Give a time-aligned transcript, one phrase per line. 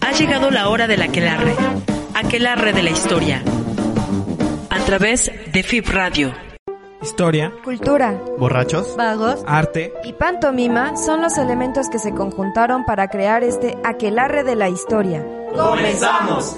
[0.00, 1.54] Ha llegado la hora del aquelarre.
[2.14, 3.42] Aquelarre de la historia.
[4.70, 6.32] A través de FIP Radio.
[7.02, 9.92] Historia, Cultura, borrachos, vagos arte.
[10.04, 15.22] y pantomima son los elementos que se conjuntaron para crear este aquelarre de la historia.
[15.54, 16.56] ¡Comenzamos!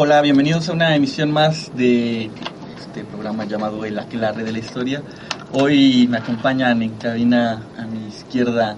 [0.00, 2.30] Hola, bienvenidos a una emisión más de
[2.78, 5.02] este programa llamado El Aquelarre de la Historia.
[5.52, 8.76] Hoy me acompañan en cabina a mi izquierda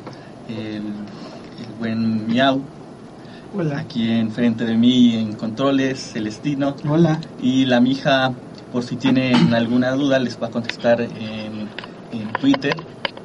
[0.48, 2.62] el, el buen Miau.
[3.54, 3.80] Hola.
[3.80, 6.74] Aquí enfrente de mí en controles, Celestino.
[6.88, 7.20] Hola.
[7.42, 8.32] Y la mija,
[8.72, 11.68] por si tienen alguna duda, les va a contestar en,
[12.12, 12.74] en Twitter.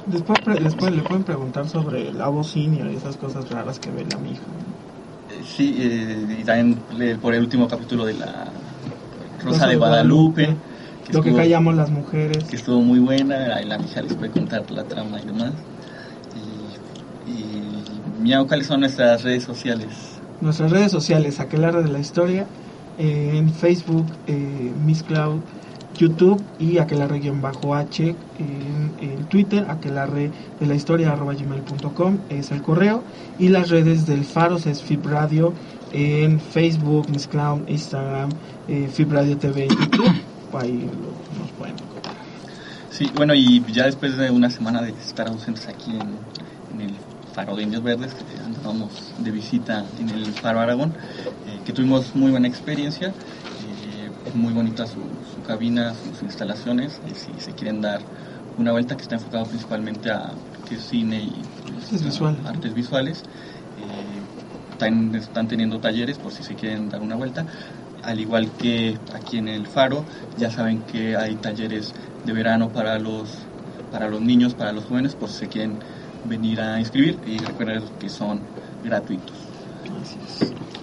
[0.04, 4.18] Después, después le pueden preguntar sobre el abocinio y esas cosas raras que ve la
[4.18, 4.42] mija.
[5.46, 8.26] Eh, Sí, eh, y también le- por el último capítulo de la
[9.42, 10.56] Rosa, Rosa de de Guadalupe.
[11.06, 12.44] Que Lo que estuvo- callamos las mujeres.
[12.44, 15.52] que estuvo muy buena, ahí la mija les puede contar la trama y demás.
[17.26, 19.88] Y, y Miau, ¿cuáles son nuestras redes sociales?
[20.40, 22.46] Nuestras redes sociales, Aquelarre de la Historia,
[22.98, 25.40] eh, en Facebook, eh, Miss Cloud,
[25.96, 30.30] YouTube y Aquelarre-H, en, en Twitter, Aquelarre
[30.60, 33.02] de la Historia, arroba gmail.com es el correo,
[33.38, 35.54] y las redes del Faros es FIB Radio,
[35.92, 38.30] en Facebook, Miss Cloud, Instagram,
[38.68, 40.14] eh, FIB Radio TV y YouTube,
[40.52, 42.14] ahí lo- nos pueden encontrar.
[42.90, 46.92] Sí, bueno, y ya después de una semana de estar ausentes aquí en, el
[47.34, 50.94] Faro de Indios Verdes, que andábamos de visita en el Faro Aragón,
[51.46, 55.00] eh, que tuvimos muy buena experiencia, eh, muy bonita su
[55.46, 58.00] cabina, sus instalaciones, y si se quieren dar
[58.58, 60.32] una vuelta que está enfocado principalmente a
[60.68, 61.32] que es cine y
[61.90, 62.44] pues, visuales.
[62.44, 63.18] artes visuales.
[63.20, 67.46] Eh, están, están teniendo talleres por si se quieren dar una vuelta.
[68.02, 70.04] Al igual que aquí en el Faro,
[70.38, 73.30] ya saben que hay talleres de verano para los,
[73.90, 75.78] para los niños, para los jóvenes, por si se quieren
[76.24, 78.40] venir a inscribir y recuerden que son
[78.84, 79.36] gratuitos.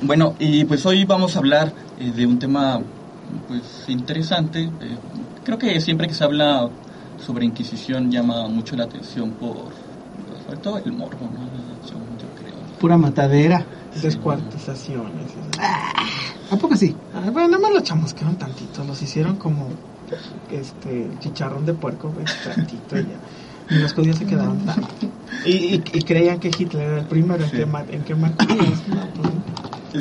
[0.02, 2.82] Bueno, y pues hoy vamos a hablar eh, de un tema
[3.48, 4.64] pues interesante.
[4.64, 4.98] eh,
[5.44, 6.70] creo que siempre que se habla
[7.26, 9.56] sobre Inquisición llama mucho la atención por,
[10.46, 11.44] sobre todo el morbo, ¿no?
[11.90, 12.54] Yo, yo creo.
[12.80, 13.66] Pura matadera.
[14.02, 15.32] Descuartizaciones.
[16.52, 16.96] ¿A poco sí?
[17.14, 19.68] Ah, bueno, nada más lo chamuscaron tantito, los hicieron como
[20.52, 23.76] este chicharrón de puerco, güey, tantito y ya.
[23.76, 24.84] Y los judíos se quedaron tan.
[25.46, 27.58] Y, y, y creían que Hitler era el primero en Sí.
[27.58, 28.82] quemar, en quemar judíos.
[28.88, 29.34] No, pues,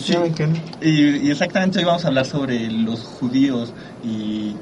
[0.01, 0.15] Sí,
[0.81, 4.61] y, y exactamente hoy vamos a hablar sobre los judíos y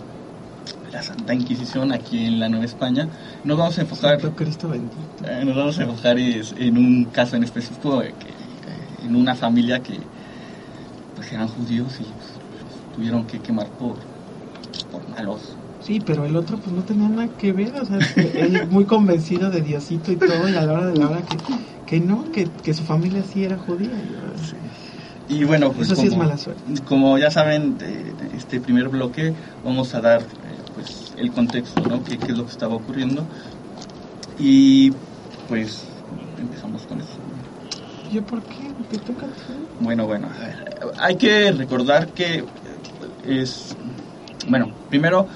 [0.90, 3.08] la Santa Inquisición aquí en la Nueva España.
[3.44, 5.24] Nos vamos a enfocar Cristo bendito.
[5.24, 8.34] Eh, nos vamos a enfocar es- en un caso en específico, eh, que,
[9.04, 10.08] en una familia que
[11.14, 12.40] pues eran judíos y pues,
[12.90, 14.00] tuvieron que quemar por,
[14.90, 15.58] por malos.
[15.78, 19.50] Sí, pero el otro pues no tenía nada que ver, o sea, él muy convencido
[19.50, 21.38] de Diosito y todo, y a la hora de la hora que,
[21.86, 24.02] que no, que, que su familia sí era judía.
[25.30, 26.62] Y bueno, pues Eso sí es como, mala suerte.
[26.86, 29.32] como ya saben, de, este primer bloque
[29.64, 30.24] vamos a dar eh,
[30.74, 32.02] pues el contexto, ¿no?
[32.02, 33.24] ¿Qué, qué es lo que estaba ocurriendo?
[34.40, 34.90] Y
[35.48, 35.84] pues
[36.38, 37.16] empezamos con eso.
[38.12, 38.72] ¿Yo por qué?
[38.90, 39.26] ¿Te toca?
[39.78, 42.44] Bueno, bueno, a ver, hay que recordar que
[43.24, 43.76] es,
[44.48, 45.28] bueno, primero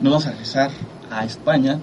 [0.00, 0.70] nos vamos a regresar
[1.10, 1.80] a España.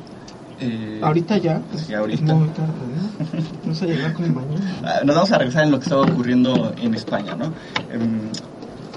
[0.60, 2.24] Eh, Ahorita ya, Sí, es, ahorita.
[2.34, 3.28] es muy tarde, ¿no?
[3.64, 4.82] Vamos a llegar como mañana.
[4.84, 7.46] ah, nos vamos a regresar en lo que estaba ocurriendo en España, ¿no?
[7.92, 8.30] Em,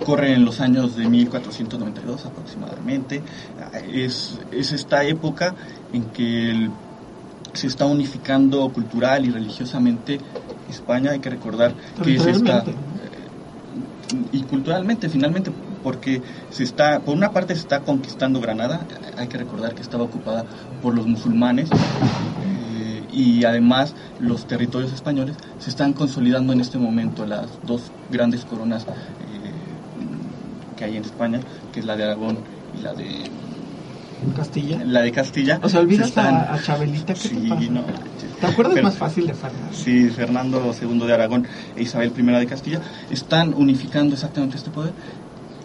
[0.05, 3.23] corre en los años de 1492 aproximadamente.
[3.61, 5.55] Ah, Es, es esta época
[5.93, 6.71] en que el-
[7.53, 10.19] se está unificando cultural y religiosamente
[10.71, 11.11] España.
[11.11, 12.63] Hay que recordar que es esta...
[12.65, 12.91] Territorialmente,
[14.33, 18.87] y culturalmente finalmente porque se está por una parte se está conquistando Granada
[19.17, 20.45] hay que recordar que estaba ocupada
[20.83, 21.69] por los musulmanes
[22.45, 28.45] eh, y además los territorios españoles se están consolidando en este momento las dos grandes
[28.45, 29.53] coronas eh,
[30.77, 31.41] que hay en España
[31.73, 32.39] que es la de Aragón
[32.79, 33.25] y la de
[34.37, 34.83] Castilla.
[34.85, 35.59] la de Castilla.
[35.63, 37.71] O sea, olvidas se están- a, a Chabelita, ¿qué Sí, te pasa?
[37.71, 37.83] no.
[38.39, 39.73] ¿Te acuerdas más fácil de Fernando?
[39.75, 42.81] Sí, Fernando II de Aragón e Isabel I de Castilla
[43.11, 44.93] están unificando exactamente este poder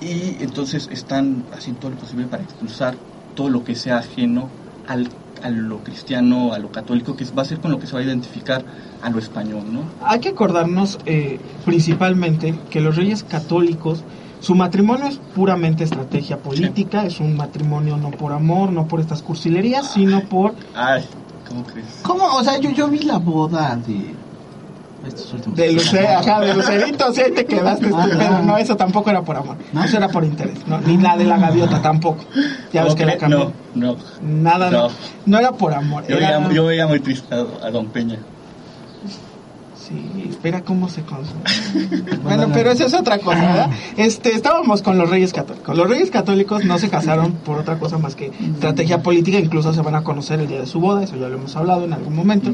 [0.02, 2.96] y entonces están haciendo todo lo posible para expulsar
[3.36, 4.50] todo lo que sea ajeno
[4.88, 5.10] al,
[5.44, 8.00] a lo cristiano, a lo católico, que va a ser con lo que se va
[8.00, 8.64] a identificar
[9.02, 9.82] a lo español, ¿no?
[10.02, 14.04] Hay que acordarnos eh, principalmente que los reyes católicos,
[14.40, 19.22] su matrimonio es puramente estrategia política, es un matrimonio no por amor, no por estas
[19.22, 20.56] cursilerías, sino por...
[20.76, 21.04] Ay,
[21.48, 21.88] ¿cómo crees?
[22.04, 22.26] ¿Cómo?
[22.36, 24.14] O sea, yo, yo vi la boda de
[25.08, 25.58] estos últimos.
[25.58, 28.44] De Lucer, ajá, de Lucerito, sí, te quedaste, Ah, pero no.
[28.44, 29.84] no, eso tampoco era por amor, ¿No?
[29.84, 30.80] eso era por interés, ¿no?
[30.82, 32.24] ni la de la gaviota tampoco,
[32.74, 33.52] ya ves ¿Cómo que la cambió.
[33.76, 33.98] No, no.
[34.22, 34.88] Nada, no.
[34.88, 34.94] No.
[35.26, 36.40] no era por amor, Yo, era...
[36.40, 38.18] veía, yo veía muy triste a, a Don Peña.
[39.78, 41.42] Sí, espera cómo se consume.
[42.24, 43.70] bueno, pero eso es otra cosa, ¿verdad?
[43.98, 45.78] Este, estábamos con los reyes católicos.
[45.78, 49.82] Los reyes católicos no se casaron por otra cosa más que estrategia política, incluso se
[49.82, 52.16] van a conocer el día de su boda, eso ya lo hemos hablado en algún
[52.16, 52.52] momento.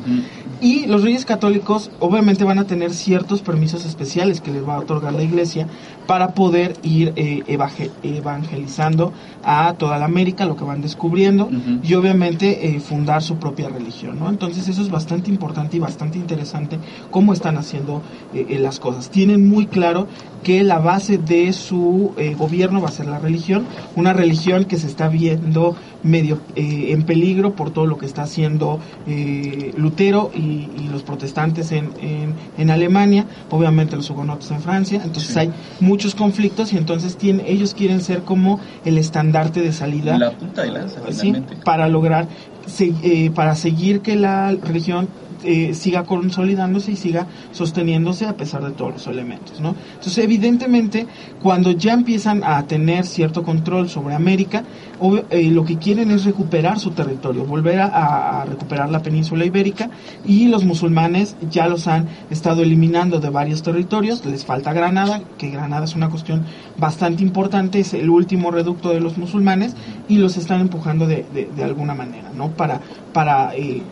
[0.61, 4.79] Y los reyes católicos obviamente van a tener ciertos permisos especiales que les va a
[4.79, 5.67] otorgar la iglesia
[6.05, 9.11] para poder ir eh, evange- evangelizando
[9.43, 11.49] a toda la América, lo que van descubriendo,
[11.83, 14.29] y obviamente eh, fundar su propia religión, ¿no?
[14.29, 16.77] Entonces eso es bastante importante y bastante interesante
[17.09, 18.03] cómo están haciendo
[18.33, 19.09] eh, eh, las cosas.
[19.09, 20.07] Tienen muy claro
[20.43, 23.65] que la base de su eh, gobierno va a ser la religión,
[23.95, 28.23] una religión que se está viendo medio eh, en peligro por todo lo que está
[28.23, 34.61] haciendo eh, Lutero y, y los protestantes en, en, en Alemania, obviamente los hugonotes en
[34.61, 35.39] Francia, entonces Sí.
[35.39, 40.17] hay muchos conflictos y entonces tienen, ellos quieren ser como el estandarte de salida.
[40.17, 41.33] La punta de lanza, Sí,
[41.63, 42.27] para lograr,
[42.65, 45.09] se- eh, para seguir que la religión
[45.43, 49.75] eh, siga consolidándose y siga sosteniéndose a pesar de todos los elementos, ¿no?
[49.95, 51.07] Entonces, evidentemente,
[51.39, 54.65] cuando ya empiezan a tener cierto control sobre América,
[54.97, 59.89] obvio- eh, lo que quieren es recuperar su territorio, volver a, recuperar la península ibérica
[60.23, 65.49] y los musulmanes ya los han estado eliminando de varios territorios, les falta Granada, que
[65.49, 66.45] Granada es una cuestión
[66.75, 69.75] bastante importante, es el último reducto de los musulmanes
[70.07, 72.55] y los están empujando de, de, de alguna manera, ¿no?
[72.55, 73.91] Para, para eh,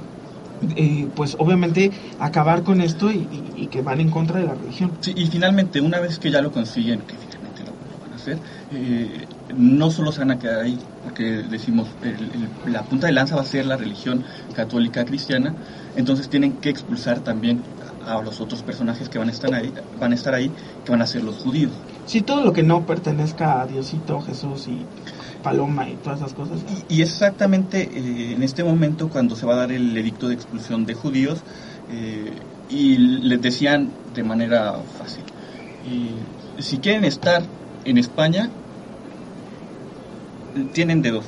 [0.75, 4.55] eh, pues obviamente acabar con esto y, y- y que van en contra de la
[4.55, 4.97] religión.
[5.01, 8.15] Sí, y finalmente, una vez que ya lo consiguen, que finalmente lo, lo van a
[8.17, 13.07] hacer, eh, no solo se van a quedar ahí, porque decimos, el- el- la punta
[13.07, 15.55] de lanza va a ser la religión católica cristiana,
[15.93, 17.63] entonces tienen que expulsar también
[17.99, 20.53] a, los otros personajes que van a estar ahí, van a estar ahí,
[20.83, 21.83] que van a ser los judíos.
[22.05, 24.89] Si todo lo que no pertenezca a Diosito, Jesús y
[25.43, 26.59] Paloma y todas esas cosas.
[26.89, 30.27] Y, y es exactamente eh, en este momento cuando se va a dar el edicto
[30.27, 31.39] de expulsión de judíos
[31.91, 32.31] eh,
[32.69, 35.23] y les decían de manera fácil,
[35.85, 37.43] eh, si quieren estar
[37.85, 38.49] en España,
[40.73, 41.25] tienen de dos.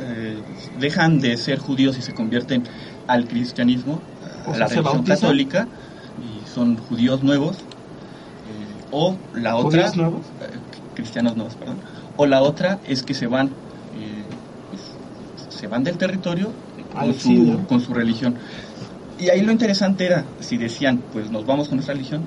[0.00, 0.38] Eh,
[0.78, 2.64] dejan de ser judíos y se convierten
[3.06, 4.00] al cristianismo,
[4.46, 5.66] a sea, la religión católica,
[6.18, 7.60] y son judíos nuevos, eh,
[8.90, 9.70] o la otra...
[9.70, 10.22] ¿Judíos nuevos?
[10.94, 11.76] cristianos nuevos, perdón.
[12.20, 14.24] O la otra es que se van, eh,
[14.70, 14.82] pues,
[15.56, 16.52] se van del territorio
[16.92, 18.34] con su, con su religión.
[19.20, 22.24] Y ahí lo interesante era, si decían, pues nos vamos con nuestra religión,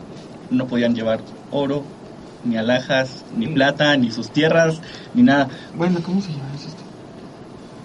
[0.49, 1.19] no podían llevar
[1.51, 1.83] oro,
[2.45, 4.79] ni alhajas, ni plata, ni sus tierras,
[5.13, 5.49] ni nada.
[5.75, 6.69] Bueno, ¿cómo se llama eso?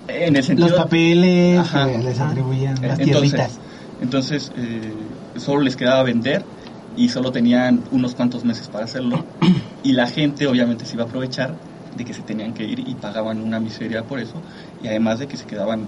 [0.07, 0.69] En el sentido...
[0.69, 1.91] Los papeles Ajá.
[1.91, 3.59] eh, les atribuían las entonces, tierritas.
[4.01, 4.93] entonces eh,
[5.39, 6.45] solo les quedaba vender
[6.97, 9.27] y solo tenían unos cuantos meses para hacerlo
[9.83, 11.55] y la gente obviamente se iba a aprovechar
[11.97, 14.35] de que se tenían que ir y pagaban una miseria por eso
[14.83, 15.81] y además de que se quedaban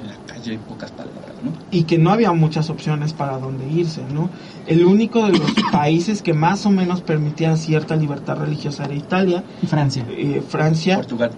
[0.00, 1.52] en la calle en pocas palabras, ¿no?
[1.70, 4.30] y que no había muchas opciones para dónde irse, ¿no?
[4.66, 9.42] El único de los países que más o menos permitían cierta libertad religiosa era Italia,
[9.62, 10.04] Y Francia.
[10.10, 11.30] eh, Francia Portugal.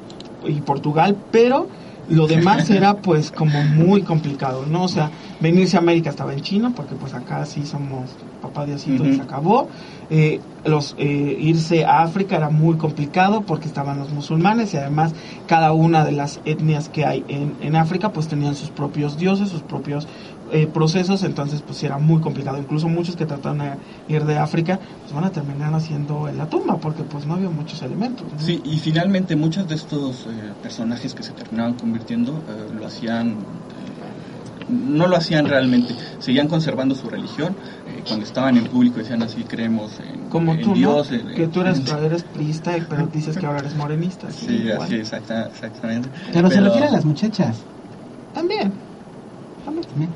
[0.46, 1.68] y Portugal, pero
[2.10, 4.84] lo demás era pues como muy complicado, ¿no?
[4.84, 9.04] O sea, venirse a América estaba en China, porque pues acá sí somos papá Diosito
[9.04, 9.16] y Ujú.
[9.16, 9.68] se acabó.
[10.08, 15.14] Eh, los eh, Irse a África era muy complicado porque estaban los musulmanes y además
[15.46, 19.48] cada una de las etnias que hay en, en África pues tenían sus propios dioses,
[19.48, 20.06] sus propios
[20.52, 22.58] eh, procesos, entonces pues era muy complicado.
[22.58, 23.78] Incluso muchos que trataron de
[24.08, 27.50] ir de África pues van a terminar haciendo en la tumba porque pues no había
[27.50, 28.32] muchos elementos.
[28.32, 28.38] ¿no?
[28.38, 33.30] Sí, y finalmente muchos de estos eh, personajes que se terminaban convirtiendo eh, lo hacían,
[33.78, 37.56] eh, no lo hacían realmente, seguían conservando su religión.
[37.86, 41.10] eh, cuando estaban en público decían así, creemos en, Como en tú, Dios.
[41.10, 41.16] ¿no?
[41.16, 44.30] en- que tú eres, en- eres priista, pero dices que ahora eres morenista.
[44.30, 46.10] Sí, Sí, así, exacta- exactamente.
[46.32, 47.64] Pero, se refiere a las muchachas.
[48.32, 48.89] También.
[49.88, 50.10] También.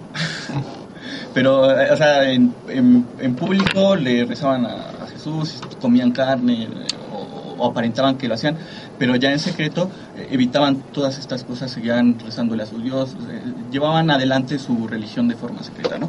[1.34, 6.64] Pero, eh, o sea, en, en, en público le rezaban a, a Jesús, comían carne,
[6.64, 6.68] eh,
[7.12, 8.56] o, o aparentaban que lo hacían,
[8.98, 13.42] pero ya en secreto eh, evitaban todas estas cosas, seguían rezándole a su Dios, eh,
[13.70, 16.08] llevaban adelante su religión de forma secreta, ¿no?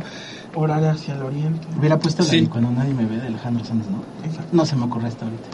[0.53, 1.67] Orar hacia el oriente.
[1.77, 2.41] Hubiera puesto la Sí.
[2.41, 4.03] de cuando nadie me ve de Alejandro Sanz, ¿no?
[4.23, 4.49] Exacto.
[4.55, 5.47] No se me ocurre hasta ahorita.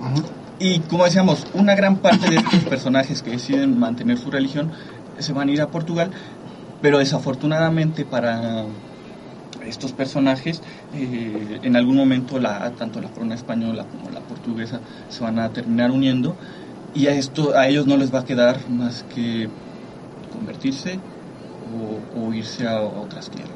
[0.00, 0.14] Ajá.
[0.58, 4.70] Y como decíamos, una gran parte de estos personajes que deciden mantener su religión
[5.18, 6.10] se van a ir a Portugal,
[6.82, 8.66] pero desafortunadamente para
[9.66, 10.60] estos personajes,
[10.94, 15.50] eh, en algún momento la, tanto la corona española como la portuguesa se van a
[15.50, 16.36] terminar uniendo
[16.94, 19.48] y a, esto, a ellos no les va a quedar más que
[20.32, 20.98] convertirse
[22.16, 23.52] o, irse a otras tierras.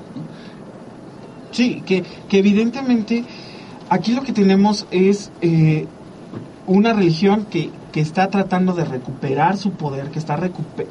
[1.51, 3.25] Sí, que, que evidentemente
[3.91, 5.87] aquí lo que tenemos es eh,
[6.67, 10.39] una religión que, que está tratando de recuperar su poder, que está,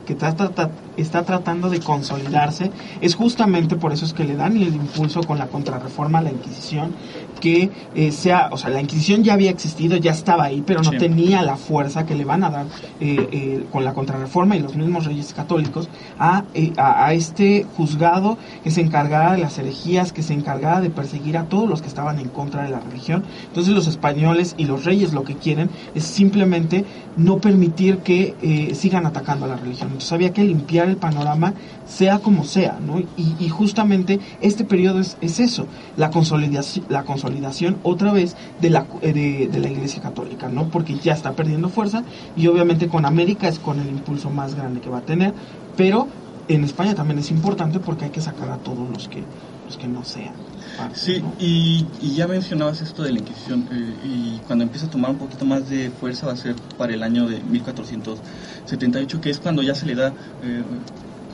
[0.07, 2.71] que está, está tratando de consolidarse.
[2.99, 6.31] Es justamente por eso es que le dan el impulso con la contrarreforma a la
[6.31, 6.95] Inquisición,
[7.39, 10.91] que eh, sea, o sea, la Inquisición ya había existido, ya estaba ahí, pero no
[10.91, 10.97] Sí.
[10.97, 12.65] tenía la fuerza que le van a dar
[12.99, 15.89] eh, eh, con la contrarreforma y los mismos reyes católicos
[16.19, 20.81] a, eh, a, a este juzgado que se encargara de las herejías, que se encargara
[20.81, 23.23] de perseguir a todos los que estaban en contra de la religión.
[23.47, 26.85] Entonces los españoles y los reyes lo que quieren es simplemente
[27.17, 29.87] no permitir que eh, sigan atacando a la religión.
[29.89, 31.53] Entonces había que limpiar el panorama
[31.85, 32.99] sea como sea, ¿no?
[32.99, 38.69] Y, y justamente este periodo es, es eso, la consolidación, la consolidación otra vez de
[38.69, 40.69] la, de, de la Iglesia Católica, ¿no?
[40.69, 42.03] Porque ya está perdiendo fuerza
[42.35, 45.33] y obviamente con América es con el impulso más grande que va a tener,
[45.77, 46.07] pero
[46.47, 49.23] en España también es importante porque hay que sacar a todos los que,
[49.65, 50.33] los que no sean.
[50.77, 51.33] parte, Sí, ¿no?
[51.39, 55.17] y, y ya mencionabas esto de la Inquisición, eh, y cuando empieza a tomar un
[55.17, 59.63] poquito más de fuerza va a ser para el año de 1478, que es cuando
[59.63, 60.09] ya se le da
[60.43, 60.63] eh,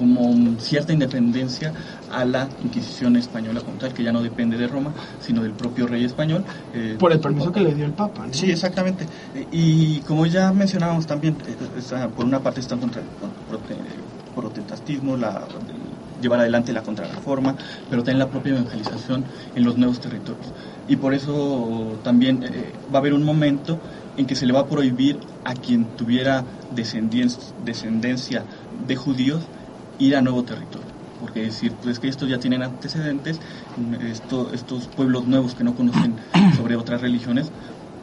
[0.02, 1.74] como cierta independencia
[2.08, 5.86] a la Inquisición española como tal, que ya no depende de Roma, sino del propio
[5.86, 6.44] rey español.
[6.74, 8.34] eh, Por el permiso que le dio el Papa, ¿no?
[8.34, 9.08] Sí, exactamente.
[9.36, 13.10] Eh, Y como ya mencionábamos también, eh, está- por una parte está contra el
[13.48, 14.04] prote-
[14.34, 15.48] protestantismo, la,
[16.20, 17.56] llevar adelante la contrarreforma,
[17.90, 20.54] pero también la propia evangelización en los nuevos territorios.
[20.88, 23.82] Y por eso también eh, va a haber un momento
[24.16, 29.52] en que se le va a prohibir a quien tuviera descendencia de judíos
[30.06, 30.96] ir a nuevo territorio.
[31.18, 33.40] Porque decir, pues que estos ya tienen antecedentes,
[34.02, 36.20] esto- estos pueblos nuevos que no conocen
[36.58, 37.54] sobre otras religiones,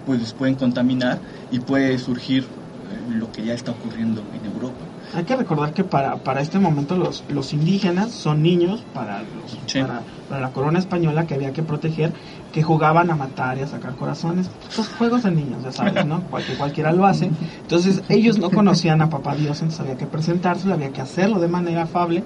[0.04, 2.44] pues los pueden contaminar y puede surgir
[2.90, 4.87] eh, lo que ya está ocurriendo en Europa.
[5.14, 9.58] Hay que recordar que para, para este momento los, los indígenas son niños para, los,
[9.66, 9.80] Sí.
[9.80, 12.12] para, para la corona española que había que proteger,
[12.52, 14.50] que jugaban a matar y a sacar corazones.
[14.68, 16.22] Estos juegos de niños, ya sabes, ¿no?
[16.24, 17.30] Cual- que cualquiera lo hace.
[17.62, 21.48] Entonces ellos no conocían a Papá Dios, entonces había que presentárselo, había que hacerlo de
[21.48, 22.22] manera afable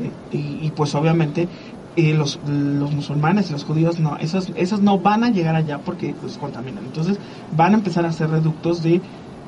[0.00, 1.48] eh, y, y, pues obviamente
[1.96, 5.78] eh, los, los musulmanes y los judíos no, esos, esos no van a llegar allá
[5.78, 6.84] porque pues contaminan.
[6.84, 7.16] Entonces
[7.56, 9.00] van a empezar a hacer reductos de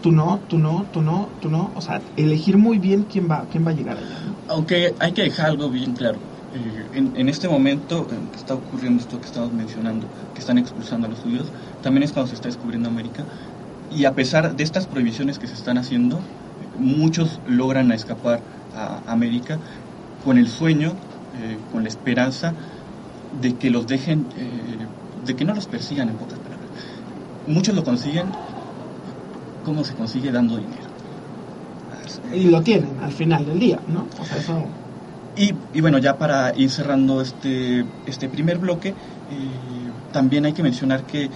[0.02, 3.46] tú no, tú no, tú no, tú no, o sea, elegir muy bien quién va,
[3.50, 4.18] quién va a llegar allá.
[4.48, 6.18] Aunque hay que dejar algo bien claro.
[6.54, 10.58] Eh, en, en este momento en que está ocurriendo esto que estamos mencionando, que están
[10.58, 11.46] expulsando a los judíos,
[11.82, 13.24] también es cuando se está descubriendo América.
[13.90, 16.20] Y a pesar de estas prohibiciones que se están haciendo,
[16.78, 18.40] muchos logran escapar
[18.74, 19.58] a América
[20.24, 20.90] con el sueño,
[21.34, 22.54] eh, con la esperanza
[23.40, 24.86] de que los dejen, eh,
[25.24, 26.70] de que no los persigan en pocas palabras.
[27.46, 28.26] Muchos lo consiguen,
[29.66, 30.30] ¿cómo se consigue?
[30.30, 30.88] Dando dinero.
[32.32, 34.08] Y lo tienen al final del día, ¿no?
[34.20, 34.70] O sea, eso...
[35.34, 38.94] Y, y bueno, ya para ir cerrando este, este primer bloque,
[39.28, 41.30] eh, también hay que mencionar que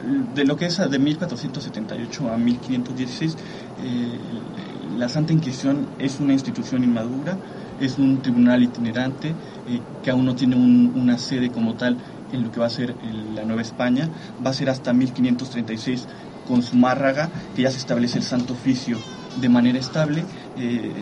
[0.00, 3.36] de lo que es de 1478 a 1516,
[3.76, 4.50] eh,
[4.88, 7.40] la Santa Inquisición es una institución inmadura,
[7.78, 12.42] es un tribunal itinerante eh, que aún no tiene un- una sede como tal en
[12.44, 14.10] lo que va a ser el- la Nueva España,
[14.44, 16.08] va a ser hasta 1536
[16.46, 18.98] con Zumárraga, que ya se establece el Santo Oficio
[19.40, 20.24] de manera estable.
[20.56, 20.92] eh,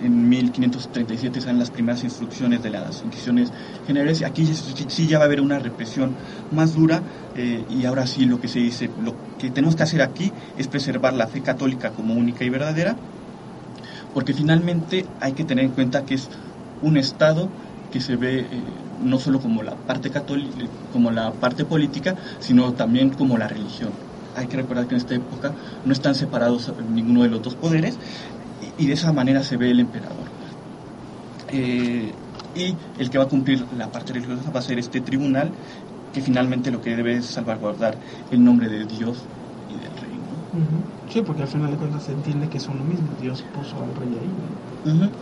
[0.00, 3.50] en 1537 salen las primeras instrucciones de las inquisiciones
[3.86, 4.22] generales.
[4.22, 6.14] Aquí sí, sí ya va a haber una represión
[6.52, 7.02] más dura
[7.36, 10.68] eh, y ahora sí lo que se dice, lo que tenemos que hacer aquí es
[10.68, 12.96] preservar la fe católica como única y verdadera,
[14.14, 16.28] porque finalmente hay que tener en cuenta que es
[16.82, 17.48] un Estado
[17.92, 18.46] que se ve eh,
[19.04, 20.54] no solo como la parte católica,
[20.92, 24.07] como la parte política, sino también como la religión.
[24.38, 25.54] Hay que recordar que en esta época
[25.84, 27.98] no están separados ninguno de los dos poderes
[28.58, 30.32] y, y de esa manera se ve el emperador.
[31.50, 32.20] Eh,
[32.54, 35.56] y el que va a cumplir la parte religiosa va a ser este tribunal
[36.12, 39.30] que finalmente lo que debe es salvaguardar el nombre de Dios
[39.66, 40.18] y del rey.
[40.20, 40.46] ¿no?
[40.52, 40.92] Ujú.
[41.06, 43.14] Sí, porque al final de cuentas se entiende que son lo mismo.
[43.16, 44.34] Dios puso al rey ahí.
[44.82, 45.12] ¿no?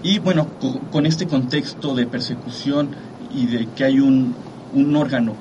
[0.00, 5.40] Y bueno, co- con este contexto de persecución y de que hay un, un órgano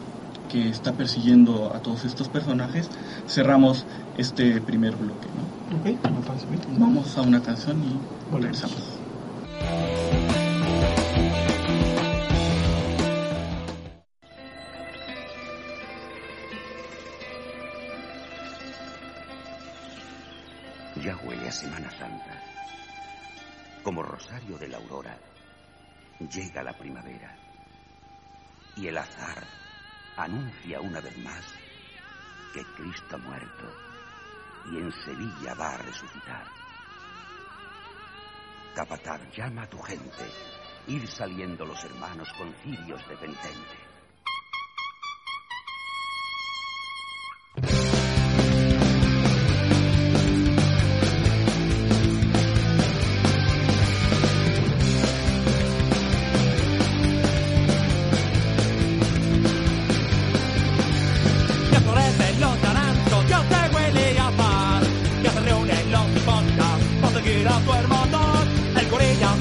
[0.53, 2.87] que está persiguiendo a todos estos personajes,
[3.27, 3.87] cerramos
[4.19, 5.27] este primer bloque.
[5.35, 5.79] ¿no?
[5.79, 6.61] Ok, me parece bien.
[6.77, 7.97] Vamos a una canción y
[8.31, 8.61] Volvemos.
[8.61, 8.99] regresamos.
[21.03, 22.43] Ya huele a Semana Santa.
[23.81, 25.17] Como rosario de la aurora,
[26.19, 27.35] llega la primavera.
[28.77, 29.62] Y el azar
[30.17, 31.43] anuncia una vez más
[32.53, 33.65] que Cristo ha muerto
[34.71, 36.45] y en Sevilla va a resucitar.
[38.75, 40.25] Capataz, llama a tu gente.
[40.87, 43.82] Ir saliendo los hermanos con cirios de penitente.
[65.91, 68.19] Los hipócritas para seguir a su hermano.
[68.79, 69.35] El gorilla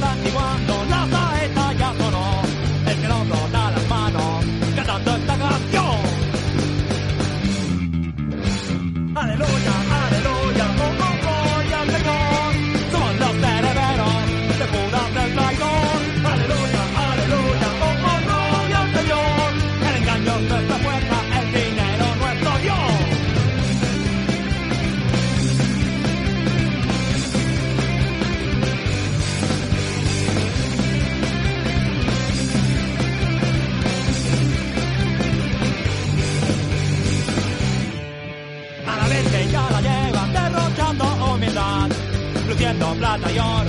[43.13, 43.62] bataillón.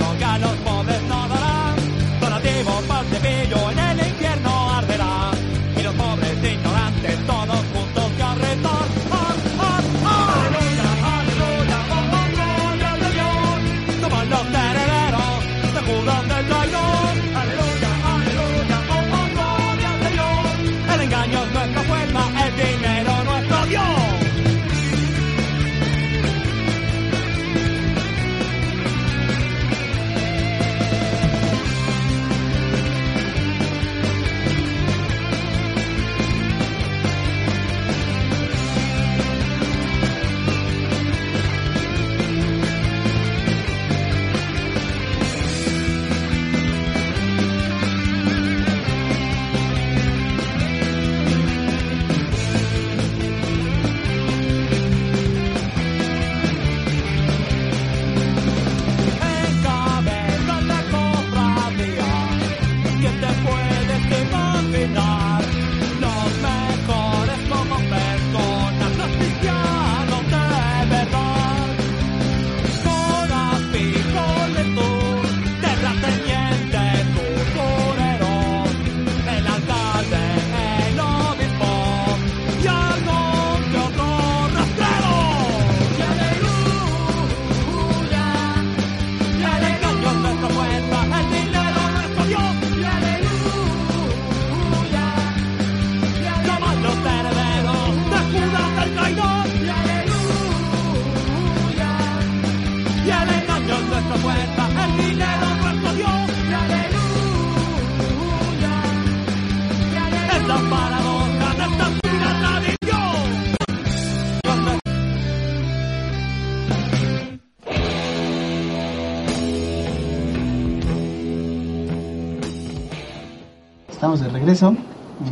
[124.44, 124.76] Regreso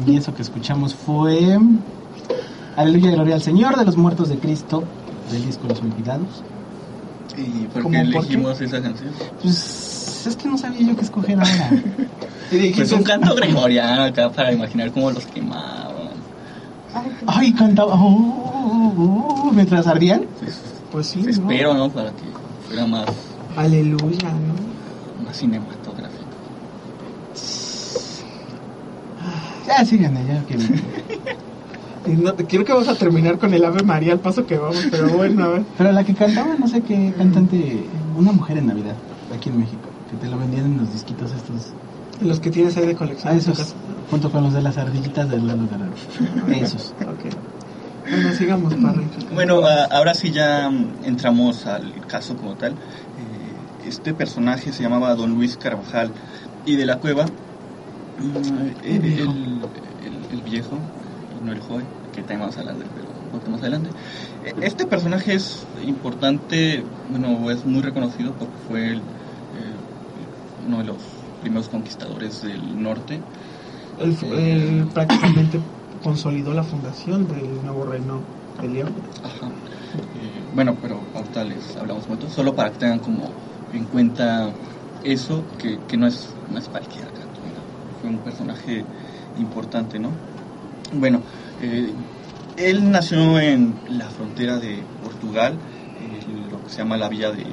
[0.06, 1.58] y eso que escuchamos fue
[2.76, 4.84] Aleluya y Gloria al Señor de los Muertos de Cristo
[5.30, 6.42] del disco Los Olvidados.
[7.36, 8.32] ¿Y por ¿Cómo qué por qué?
[8.34, 9.10] elegimos esa canción?
[9.42, 11.70] Pues es que no sabía yo qué escoger ahora.
[12.76, 16.10] Pues un canto gregoriano acá para imaginar cómo los quemaban.
[17.26, 17.94] Ay, cantaba.
[17.94, 20.26] oh, oh, oh, mientras ardían.
[20.90, 21.50] Pues sí, Pues ¿no?
[21.50, 21.88] espero, ¿no?
[21.88, 22.24] Para que
[22.66, 23.06] fuera más,
[23.56, 25.24] Aleluya, ¿no?
[25.24, 25.81] más cinematográfico.
[29.78, 30.56] Ya síganme, ya que
[32.16, 35.08] no- creo que vamos a terminar con el Ave María al paso que vamos, pero
[35.10, 35.62] bueno, a ver.
[35.78, 38.96] Pero la que cantaba, no sé qué cantante, una mujer en Navidad,
[39.34, 41.62] aquí en México, que te lo vendían en los disquitos estos.
[42.20, 43.32] Los que tienes ahí de colección.
[43.32, 43.74] Ah, esos,
[44.10, 45.92] junto con los de las ardillitas del lado Guerrero.
[46.64, 46.94] Esos.
[47.00, 47.34] Ok.
[48.08, 49.06] Bueno, sigamos, Parry.
[49.32, 50.66] Bueno, a- ahora sí ya
[51.04, 52.72] entramos al caso como tal.
[53.18, 53.54] Eh,
[53.86, 56.12] este personaje se llamaba Don Luis Carvajal
[56.64, 57.26] y de la Cueva.
[58.22, 60.78] El, el- el- viejo,
[61.40, 63.90] no el joven, que también vamos a hablar de pero más adelante.
[64.42, 69.02] Eh, Este personaje es importante, bueno, es muy reconocido porque fue el,
[69.54, 69.76] eh,
[70.66, 71.02] uno de los
[71.40, 73.20] primeros conquistadores del norte.
[73.98, 75.60] Él, él prácticamente
[76.02, 78.22] consolidó la fundación del nuevo reino
[78.60, 78.94] de León.
[79.22, 79.50] Ajá.
[80.14, 83.32] Eh, bueno, pero ahorita les hablamos mucho, solo para que tengan como
[83.72, 84.52] en cuenta
[85.02, 87.10] eso, que, que no, es, no es cualquiera.
[88.02, 88.84] Fue un personaje
[89.38, 90.10] importante, ¿no?
[90.92, 91.22] Bueno,
[91.62, 91.88] eh,
[92.56, 95.54] él nació en la frontera de Portugal,
[96.00, 97.46] en lo que se llama la villa de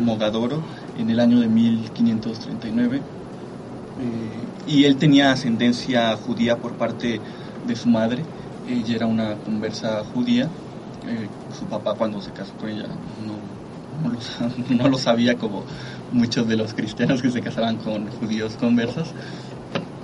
[0.00, 0.62] Mogadoro,
[0.98, 2.98] en el año de 1539.
[2.98, 3.02] Eh,
[4.66, 7.20] y él tenía ascendencia judía por parte
[7.66, 8.22] de su madre.
[8.68, 10.48] Ella era una conversa judía.
[11.08, 12.88] Eh, su papá cuando se casó con ella
[13.26, 13.34] no,
[14.02, 15.64] no, lo, no lo sabía como
[16.12, 19.08] muchos de los cristianos que se casaban con judíos conversos.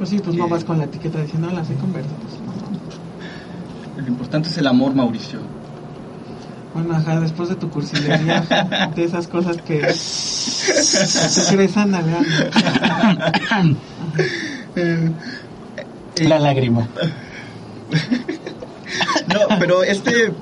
[0.00, 0.48] Pues sí, pues no Eh.
[0.48, 1.82] vas con la etiqueta diciendo, hola, soy no.
[4.02, 5.40] Lo importante es el amor, Mauricio.
[6.72, 8.40] Bueno, ajá, después de tu cursilería,
[8.96, 9.80] de esas cosas que
[11.50, 12.16] regresan a ver.
[16.22, 16.88] La lágrima.
[19.28, 20.26] No, pero este.
[20.26, 20.32] eh,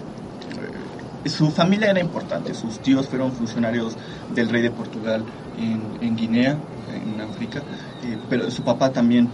[1.29, 2.55] Su familia era importante.
[2.55, 3.97] Sus tíos fueron funcionarios
[4.35, 5.23] del rey de Portugal
[5.59, 6.57] en, en Guinea,
[6.95, 7.59] en África.
[8.05, 9.29] eh, pero su papá también eh,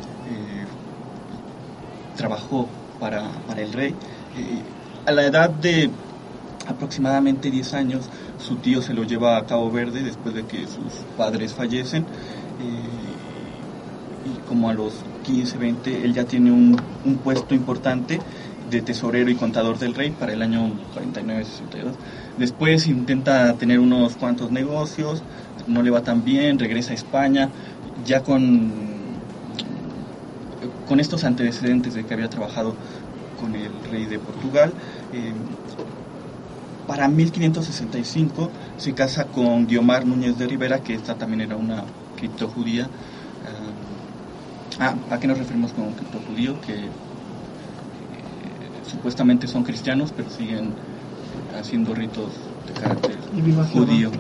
[2.17, 2.69] trabajó
[3.01, 3.91] para, para el rey.
[3.91, 4.63] Eh,
[5.07, 5.91] a la edad de
[6.67, 11.05] aproximadamente 10 años, su tío se lo lleva a Cabo Verde después de que sus
[11.17, 12.03] padres fallecen.
[12.03, 13.15] eh,
[14.25, 18.21] y como a los 15, 20, él ya tiene un, un puesto importante
[18.71, 21.93] de tesorero y contador del rey para el año 49-62.
[22.39, 25.23] Después intenta tener unos cuantos negocios,
[25.67, 27.51] no le va tan bien, regresa a España,
[28.07, 28.73] ya con,
[30.87, 32.75] con estos antecedentes de que había trabajado
[33.41, 34.73] con el rey de Portugal.
[35.13, 35.33] eh,
[36.87, 41.83] para 1565 se casa con Guiomar Núñez de Rivera, que esta también era una
[42.17, 42.89] criptojudía.
[44.79, 46.61] Ah, ¿a qué nos referimos con criptojudío?
[46.61, 46.91] Que eh,
[48.91, 50.75] supuestamente son cristianos, pero siguen
[51.59, 52.33] haciendo ritos
[52.67, 54.11] de carácter Y judío.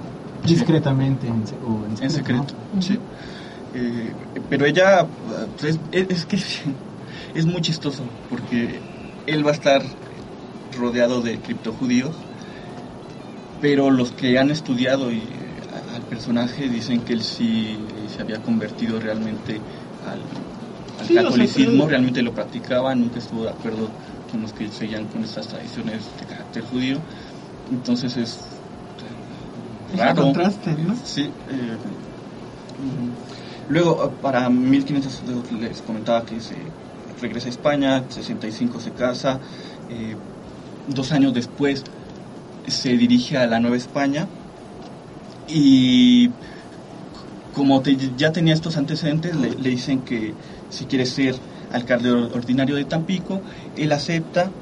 [0.44, 2.82] Discretamente en, se- o en En secreto, secreto, ¿no?
[2.82, 2.98] sí.
[3.74, 4.16] Eh,
[4.48, 5.08] pero ella,
[5.58, 6.36] pues, es, es que
[7.34, 8.86] es muy chistoso, porque
[9.26, 9.82] él va a estar
[10.70, 12.28] rodeado de criptojudíos,
[13.58, 18.20] pero los que han estudiado y, eh, a- al personaje dicen que él sí se
[18.22, 19.64] había convertido realmente
[20.00, 20.50] al,
[20.96, 23.94] al Sí, o sea, catolicismo, realmente lo practicaba, nunca estuvo de acuerdo
[24.26, 27.04] con los que seguían con estas tradiciones de carácter judío.
[27.66, 28.64] Entonces es
[29.86, 30.14] Es un raro.
[30.14, 30.94] contraste, ¿no?
[31.04, 31.34] Sí.
[31.46, 31.78] eh.
[33.66, 36.76] Luego, eh, para 1562 les comentaba que se
[37.16, 39.40] regresa a España, 65 se casa,
[39.88, 40.16] eh,
[40.86, 41.88] dos años después
[42.66, 44.30] se dirige a la Nueva España
[45.46, 46.34] y
[47.50, 50.36] como ya tenía estos antecedentes, le, dicen que
[50.68, 53.42] si quiere ser alcalde or- ordinario de Tampico,
[53.74, 54.56] él acepta,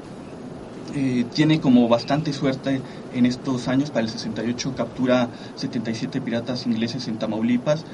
[0.93, 7.07] eh, tiene como bastante suerte en estos años, para el 68 captura 77 piratas ingleses
[7.07, 7.85] en Tamaulipas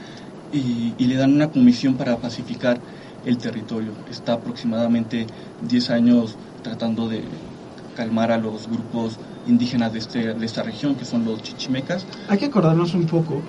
[0.54, 2.80] y, y le dan una comisión para pacificar
[3.26, 3.92] el territorio.
[4.10, 5.28] Está aproximadamente
[5.68, 7.24] 10 años tratando de
[7.96, 12.06] calmar a los grupos indígenas de, este, de esta región, que son los chichimecas.
[12.30, 13.42] Hay que acordarnos un poco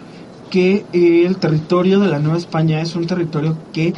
[0.51, 3.95] que el territorio de la Nueva España es un territorio que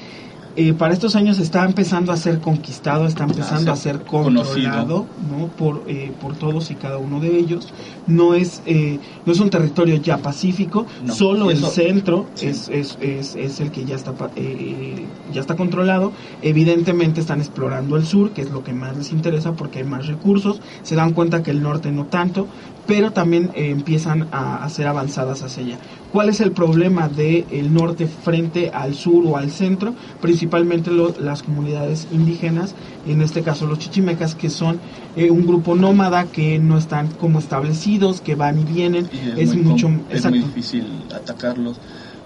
[0.57, 4.05] eh, para estos años está empezando a ser conquistado, está empezando A a ser ser
[4.05, 5.47] controlado ¿no?
[5.49, 7.73] por, eh, por todos y cada uno de ellos.
[8.07, 12.47] No es, eh, no es un territorio ya pacífico, No, solo el centro sí.
[12.49, 16.13] es, es, es, es el que ya está, eh, ya está controlado.
[16.43, 20.07] Evidentemente están explorando el sur, que es lo que más les interesa porque hay más
[20.07, 20.61] recursos.
[20.83, 22.47] Se dan cuenta que el norte no tanto,
[22.87, 25.79] pero también eh, empiezan a hacer avanzadas hacia allá.
[26.13, 29.95] ¿Cuál es el problema del norte frente al sur o al centro?
[30.21, 32.75] Principalmente lo- las comunidades indígenas,
[33.07, 34.79] en este caso los chichimecas, que son
[35.17, 39.09] eh, un grupo nómada que no están como establecidos, que van y vienen.
[39.37, 41.79] Y es, muy mucho, es muy difícil atacarlos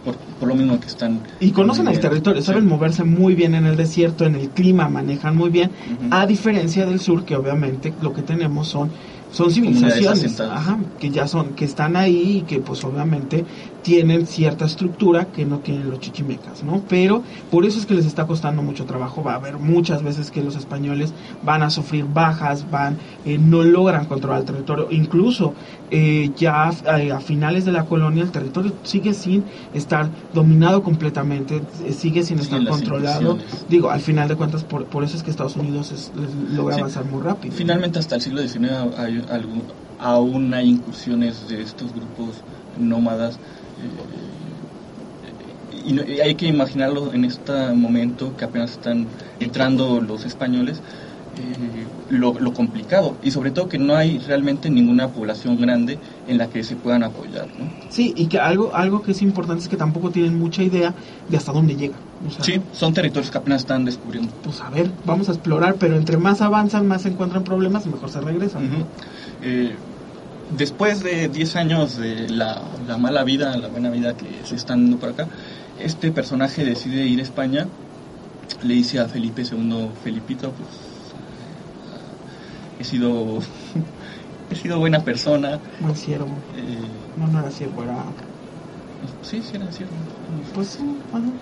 [0.04, 1.20] por, por lo mismo que están...
[1.38, 2.46] Y conocen el territorio, Sí.
[2.48, 5.70] saben moverse muy bien en el desierto, en el clima, manejan muy bien,
[6.10, 8.90] a diferencia del sur, que obviamente lo que tenemos son
[9.32, 13.44] son civilizaciones ajá, que ya son que están ahí y que pues obviamente
[13.86, 16.82] tienen cierta estructura que no tienen los chichimecas, ¿no?
[16.88, 17.22] Pero
[17.52, 19.22] por eso es que les está costando mucho trabajo.
[19.22, 21.12] Va a haber muchas veces que los españoles
[21.44, 24.88] van a sufrir bajas, van, eh, no logran controlar el territorio.
[24.90, 25.54] Incluso
[25.92, 31.62] eh, ya eh, a finales de la colonia el territorio sigue sin estar dominado completamente,
[31.84, 33.38] eh, sigue sin estar las controlado.
[33.68, 36.10] Digo, al final de cuentas, por, por eso es que Estados Unidos es-
[36.56, 36.80] logra Sí.
[36.80, 37.54] avanzar muy rápido.
[37.54, 39.62] Finalmente hasta el siglo XIX hay algún-
[40.00, 42.42] aún hay incursiones de estos grupos
[42.78, 43.38] nómadas
[45.70, 49.08] y, no- y hay que imaginarlo en este momento que apenas están
[49.38, 50.82] entrando los españoles
[51.38, 56.38] eh, lo, lo complicado y sobre todo que no hay realmente ninguna población grande en
[56.38, 57.68] la que se puedan apoyar ¿no?
[57.90, 60.94] Sí, y que algo, algo que es importante es que tampoco tienen mucha idea
[61.28, 61.92] de hasta dónde.
[62.26, 65.76] O sea, sí son territorios que apenas están descubriendo Pues a ver, vamos a explorar,
[65.78, 68.88] pero entre más avanzan, más se encuentran problemas y mejor se regresan.
[69.42, 69.78] Eh,
[70.48, 74.84] después de 10 años de la, la mala vida, la buena vida que se están
[74.84, 75.28] dando por acá,
[75.76, 77.70] este personaje decide ir a España,
[78.62, 80.68] le dice a Felipe II, Felipito, pues
[82.78, 83.40] he sido,
[84.50, 86.42] he sido buena persona, Buen ciervo.
[86.52, 88.14] eh, No, no era ciervo, era...
[89.22, 89.94] sí, sí, era cierto,
[90.52, 90.82] Pues sí,
[91.12, 91.32] ajá.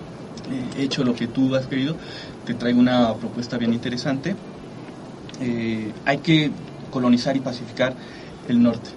[0.49, 1.97] eh, he hecho lo que tú has querido,
[2.43, 4.37] te traigo una propuesta bien interesante.
[5.39, 6.53] Eh, hay que
[6.89, 7.97] colonizar y pacificar
[8.47, 8.89] el norte.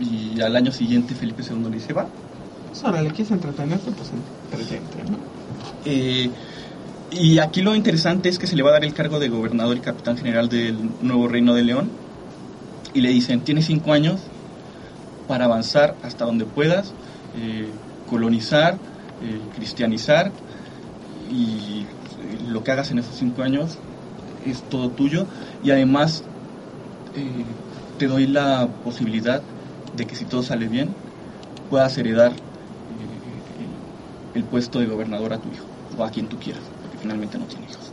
[0.00, 2.06] Y al año siguiente Felipe II le dice, va.
[2.68, 4.10] Pues ahora le quieres entretenerte, pues
[4.50, 5.18] entretente, ¿no?
[5.84, 6.30] Eh,
[7.10, 9.76] y aquí lo interesante es que se le va a dar el cargo de gobernador
[9.76, 11.90] y capitán general del nuevo reino de León.
[12.94, 14.20] Y le dicen, tienes cinco años
[15.28, 16.92] para avanzar hasta donde puedas,
[17.36, 17.68] eh,
[18.08, 20.32] colonizar, eh, cristianizar,
[21.30, 21.86] y
[22.48, 23.78] lo que hagas en esos cinco años
[24.46, 25.26] es todo tuyo.
[25.62, 26.24] Y además
[27.14, 27.44] eh,
[28.02, 29.44] te doy la posibilidad
[29.92, 30.96] de que si todo sale bien,
[31.68, 32.32] puedas heredar
[32.98, 33.40] eh,
[34.34, 37.46] el, puesto de gobernador a tu hijo, o a quien tú quieras, porque finalmente no
[37.46, 37.92] tiene hijos.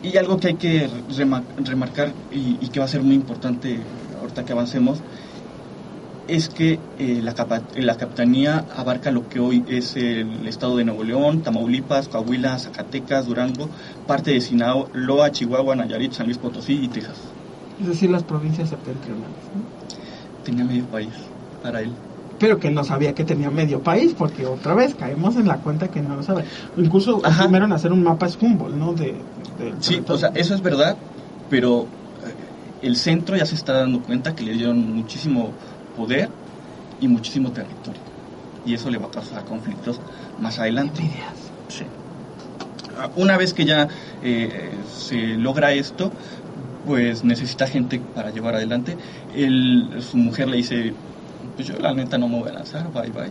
[0.00, 3.84] Y algo que hay que rema- remarcar y, que va a ser muy importante
[4.18, 5.02] ahorita que avancemos,
[6.26, 7.34] es que eh, la,
[7.74, 13.26] la capitanía abarca lo que hoy es el estado de Nuevo León, Tamaulipas, Coahuila, Zacatecas,
[13.26, 13.68] Durango,
[14.06, 17.33] parte de Sinaloa, Chihuahua, Nayarit, San Luis Potosí y Texas.
[17.80, 19.62] Es decir, las provincias septentrionales, ¿no?
[20.44, 21.12] Tenía medio país
[21.62, 21.92] para él.
[22.38, 25.88] Pero que no sabía que tenía medio país, porque otra vez caemos en la cuenta
[25.88, 26.44] que no lo sabe.
[26.76, 28.92] Incluso primero en hacer un mapa es Humboldt, ¿no?
[28.92, 29.14] De,
[29.80, 30.14] Sí, territorio.
[30.14, 30.96] o sea, eso es verdad,
[31.48, 31.82] pero
[32.26, 32.34] eh,
[32.82, 35.52] el centro ya se está dando cuenta que le dieron muchísimo
[35.96, 36.28] poder
[37.00, 38.00] y muchísimo territorio.
[38.66, 40.00] Y eso le va a causar conflictos
[40.40, 41.02] más adelante.
[41.68, 41.84] Sí.
[42.98, 43.88] Ah, Una vez que ya
[44.22, 46.10] eh, se logra esto,
[46.86, 48.96] pues necesita gente para llevar adelante.
[49.36, 50.92] Él- su mujer le dice,
[51.56, 53.30] pues yo la neta no me voy a lanzar, bye bye,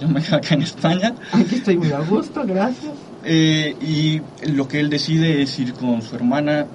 [0.00, 1.14] yo me quedo acá en España.
[1.32, 2.92] Aquí estoy muy a gusto, gracias.
[3.24, 4.20] Eh, y
[4.52, 6.66] lo que él decide es ir con su hermana,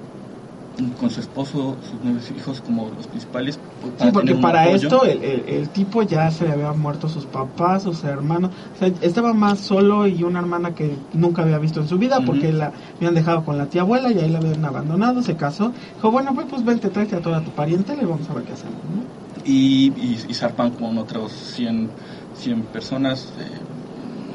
[0.96, 3.58] con su esposo, sus nueve hijos como los principales.
[3.80, 7.26] pues, Sí, porque para esto el, el- el tipo ya se le habían muerto sus
[7.26, 8.54] papás, sus hermanos.
[8.74, 12.24] O sea, estaba más solo y una hermana que nunca había visto en su vida
[12.24, 15.72] porque la habían dejado con la tía abuela y ahí la habían abandonado, se casó.
[15.94, 18.52] Dijo, bueno, pues, pues vente, tráete a toda tu pariente y vamos a ver qué
[18.52, 19.08] hacemos, ¿no?
[19.44, 21.94] y, y, y zarpan con otros 100,
[22.32, 23.64] 100 personas, eh,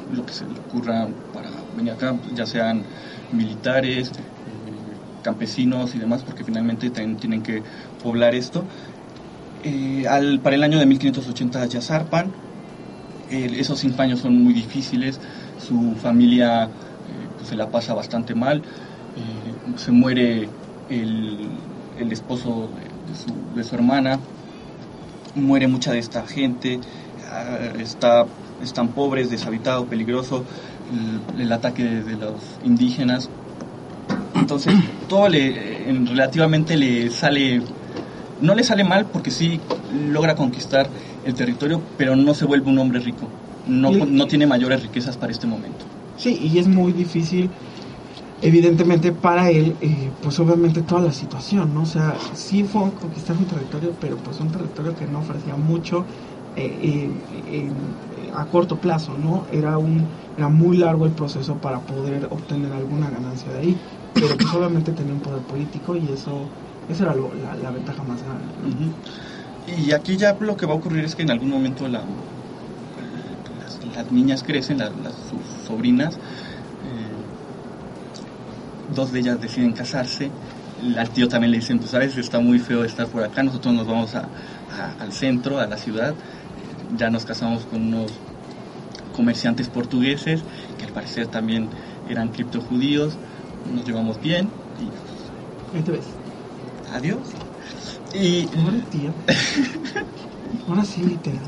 [0.08, 2.88] lo que se le ocurra para venir acá, ya sean
[3.32, 4.12] militares,
[5.24, 7.64] campesinos y demás, porque finalmente tienen que
[8.04, 8.64] poblar esto.
[9.64, 10.06] Eh,
[10.44, 12.32] para el año de 1580 ya zarpan,
[13.32, 15.20] Eh, esos cinco años son muy difíciles,
[15.58, 16.68] su familia eh,
[17.38, 18.62] pues, se la pasa bastante mal,
[19.76, 20.50] se muere
[20.90, 21.48] el,
[21.98, 22.70] el esposo
[23.56, 24.20] de, su, hermana,
[25.34, 26.80] muere mucha de esta gente,
[27.32, 28.26] ah, está,
[28.62, 30.44] están pobres, deshabitado, peligroso,
[31.40, 33.30] el, ataque de los indígenas.
[34.34, 34.74] Entonces,
[35.08, 37.62] todo le, en- relativamente le sale,
[38.38, 40.92] no le sale mal porque sí logra conquistar
[41.22, 43.32] el territorio, pero no se vuelve un hombre rico,
[43.64, 45.86] no, no tiene mayores riquezas para este momento.
[46.16, 47.56] Sí, y es muy difícil,
[48.42, 51.84] evidentemente, para él, eh, pues obviamente toda la situación, ¿no?
[51.84, 56.06] O sea, sí fue conquistar un territorio, pero pues un territorio que no ofrecía mucho
[56.56, 58.00] eh, en-
[58.34, 59.46] a corto plazo, ¿no?
[59.50, 63.82] Era, un, era muy largo el proceso para poder obtener alguna ganancia de ahí,
[64.14, 66.50] pero pues obviamente tenía un poder político y eso,
[66.88, 68.54] eso era lo- la, la ventaja más grande.
[69.68, 72.06] Y aquí ya lo que va a ocurrir es que en algún momento la,
[73.60, 76.16] las, las niñas crecen, las, sus sobrinas,
[76.84, 77.24] eh,
[78.90, 80.32] dos de ellas deciden casarse,
[80.98, 83.88] al tío también le dicen, pues sabes, está muy feo estar por acá, nosotros nos
[83.88, 84.30] vamos a-
[85.00, 86.16] al centro, a la ciudad,
[86.98, 88.12] ya nos casamos con unos
[89.12, 90.44] comerciantes portugueses
[90.78, 91.70] que al parecer también
[92.10, 93.20] eran criptojudíos,
[93.74, 94.50] nos llevamos bien
[94.80, 96.06] y Ahí te ves.
[96.94, 97.18] adiós.
[98.14, 99.12] Y Ahora, tío.
[100.68, 101.40] Ahora sí, literal.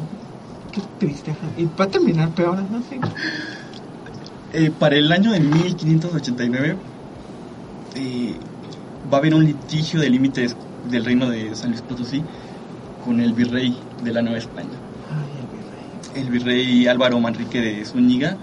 [0.71, 1.36] Qué triste.
[1.58, 2.82] Y va a terminar peor, ¿no?
[2.89, 2.99] Sí.
[4.54, 6.75] eh, para el año de 1589
[7.95, 8.36] eh,
[9.12, 10.56] va a haber un litigio de límites
[10.89, 12.23] del reino de San Luis Potosí
[13.04, 14.69] con el virrey de la Nueva España.
[15.12, 16.25] Ay, el virrey.
[16.25, 18.38] El virrey Álvaro Manrique de Zúñiga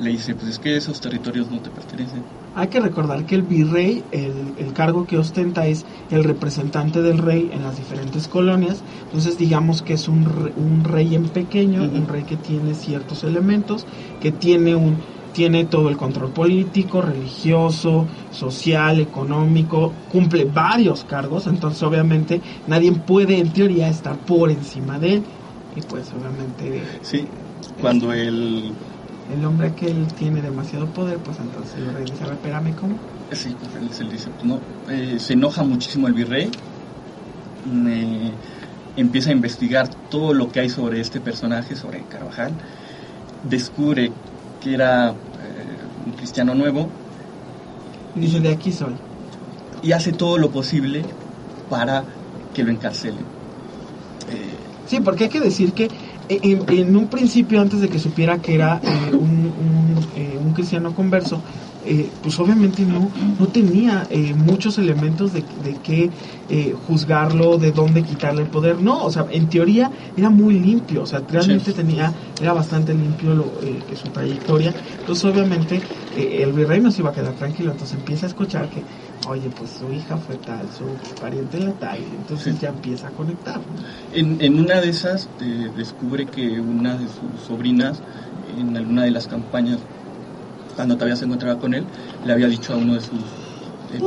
[0.00, 2.22] le dice, pues es que esos territorios no te pertenecen.
[2.54, 7.16] Hay que recordar que el virrey, el, el cargo que ostenta es el representante del
[7.18, 8.84] rey en las diferentes colonias.
[9.04, 13.86] Entonces digamos que es un, un rey en pequeño, un rey que tiene ciertos elementos,
[14.18, 21.82] que tiene un tiene todo el control político, religioso, social, económico, cumple varios cargos, entonces
[21.82, 25.28] obviamente nadie puede en teoría estar por encima de él.
[25.70, 27.30] Y pues obviamente Sí,
[27.78, 28.78] cuando el...
[29.26, 32.74] el hombre que él tiene demasiado poder, pues entonces el rey dice, a ver, espérame,
[32.74, 33.04] ¿cómo?
[33.30, 36.60] Sí, pues él dice, pues no, eh, se enoja muchísimo el virrey,
[37.64, 38.38] eh,
[38.96, 42.58] empieza a investigar todo lo que hay sobre este personaje, sobre Carvajal,
[43.42, 44.16] descubre
[44.58, 46.98] que era eh, un cristiano nuevo
[48.14, 49.04] Y dice, de aquí soy.
[49.80, 51.16] y hace todo lo posible
[51.68, 52.06] para
[52.52, 53.36] que lo encarcelen.
[54.26, 55.90] Eh, Sí, porque hay que decir que
[56.28, 60.52] en, en un principio, antes de que supiera que era eh, un, un, eh, un
[60.52, 61.42] cristiano converso,
[61.80, 66.12] eh, pues obviamente no, no tenía eh, muchos elementos de, de qué
[66.48, 68.80] eh, juzgarlo, de dónde quitarle el poder.
[68.80, 71.76] No, o sea, en teoría era muy limpio, o sea, realmente Sí.
[71.76, 74.74] tenía, era bastante limpio lo, eh, que su trayectoria.
[74.98, 78.68] Entonces, obviamente, eh, el virrey no se iba a quedar tranquilo, entonces empieza a escuchar
[78.68, 78.86] que,
[79.28, 82.60] oye, pues su hija fue tal, su pariente la tal, entonces Sí.
[82.62, 83.62] ya empieza a conectar.
[84.12, 88.02] En, en una de esas eh, descubre que una de sus sobrinas,
[88.42, 89.86] en alguna de las campañas,
[90.74, 91.86] cuando todavía se encontraba con él,
[92.22, 93.22] le había dicho a uno de sus,
[93.90, 93.98] eh,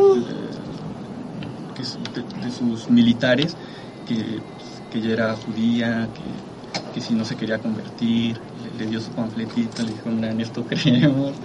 [1.74, 3.58] que de, de sus militares
[4.06, 4.44] que,
[4.90, 6.46] que ella era judía, que,
[6.92, 10.40] que si no se quería convertir, le, le dio su panfletito, le dijo, "Nah, en
[10.42, 11.42] esto creemos.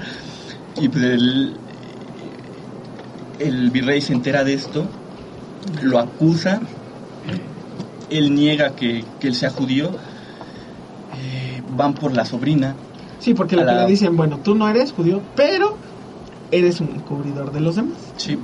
[0.76, 1.64] Y pues el,
[3.40, 4.84] el virrey se entera de esto,
[5.82, 6.60] lo acusa
[8.10, 9.90] él niega que, que él sea judío,
[11.16, 12.74] eh, van por la sobrina.
[13.20, 15.76] Sí, porque la- le dicen, bueno, tú no eres judío, pero
[16.50, 17.98] eres un encubridor de los demás.
[18.16, 18.38] Sí.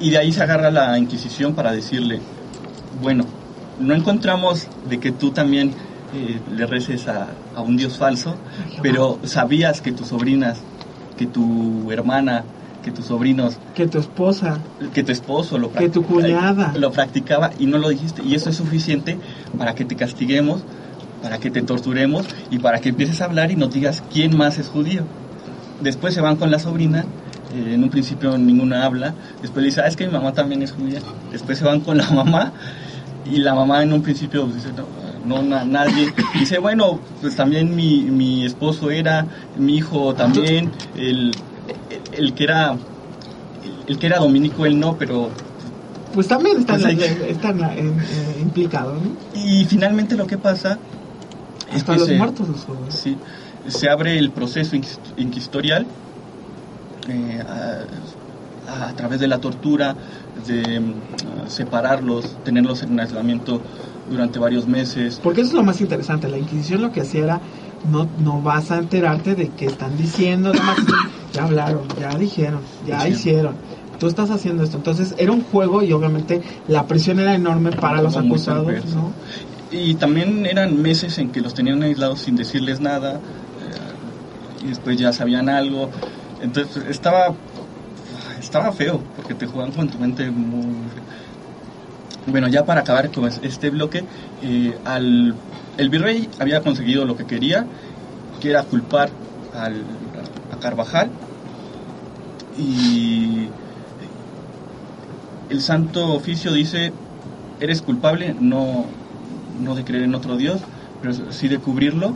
[0.00, 2.20] Y de ahí se agarra la Inquisición para decirle,
[3.00, 3.24] bueno,
[3.80, 5.72] no encontramos de que tú también
[6.14, 8.34] eh, le reces a, a un dios falso,
[8.82, 10.58] pero sabías que tus sobrinas,
[11.16, 12.44] que tu hermana,
[12.82, 14.58] que tus sobrinos, Que tu esposa,
[14.92, 16.72] que tu esposo lo, Que tu cuñada.
[16.76, 18.22] lo practicaba y no lo dijiste.
[18.24, 19.18] Y eso es suficiente
[19.56, 20.60] para que te castiguemos,
[21.22, 24.58] para que te torturemos y para que empieces a hablar y nos digas quién más
[24.58, 25.02] es judío.
[25.80, 27.04] Después se van con la sobrina,
[27.54, 30.62] eh, en un principio ninguna habla, después le dice, ah, es que mi mamá también
[30.62, 31.00] es judía.
[31.30, 32.52] Después se van con la mamá
[33.30, 34.86] y la mamá en un principio pues, dice, no,
[35.24, 36.12] no, na- nadie.
[36.38, 41.30] Dice, bueno, pues también mi, mi esposo era, mi hijo también, el,
[42.12, 42.76] el, que era...
[43.86, 45.30] El que era dominico, él no, pero
[46.14, 49.00] pues también está, en Pues la- hay- está en la- en- eh, implicado, ¿no?
[49.38, 50.78] Y finalmente lo que pasa
[51.70, 53.16] es Hasta que los se, muertos los sí,
[53.68, 55.86] se abre el proceso inquis- inquisitorial
[57.08, 57.42] eh,
[58.68, 59.96] a, a través de la tortura,
[60.46, 60.92] de mm,
[61.48, 63.60] separarlos, tenerlos en aislamiento
[64.10, 65.18] durante varios meses.
[65.22, 66.28] Porque eso es lo más interesante.
[66.28, 67.40] La Inquisición lo que hacía era,
[67.84, 70.52] no, no vas a enterarte de qué están diciendo,
[71.32, 73.56] ya hablaron, ya dijeron, ya hicieron.
[73.98, 74.76] Tú estás haciendo esto.
[74.78, 78.84] Entonces era un juego y obviamente la presión era enorme para los acusados.
[78.86, 79.12] ¿no?
[79.70, 84.98] Y también eran meses en que los tenían aislados sin decirles nada, eh, y después
[84.98, 85.88] ya sabían algo.
[86.42, 87.34] Entonces estaba,
[88.40, 90.64] estaba feo, porque te juegan con tu mente muy...
[92.26, 94.04] Bueno, ya para acabar con es- este bloque,
[94.42, 95.34] eh, al,
[95.78, 97.66] el virrey había conseguido lo que quería,
[98.40, 99.10] que era culpar
[99.54, 99.82] al,
[100.52, 101.10] a Carvajal,
[102.58, 103.48] y
[105.48, 106.92] el santo oficio dice,
[107.60, 108.84] eres culpable no,
[109.62, 110.60] no de creer en otro Dios,
[111.00, 112.14] pero sí de cubrirlo,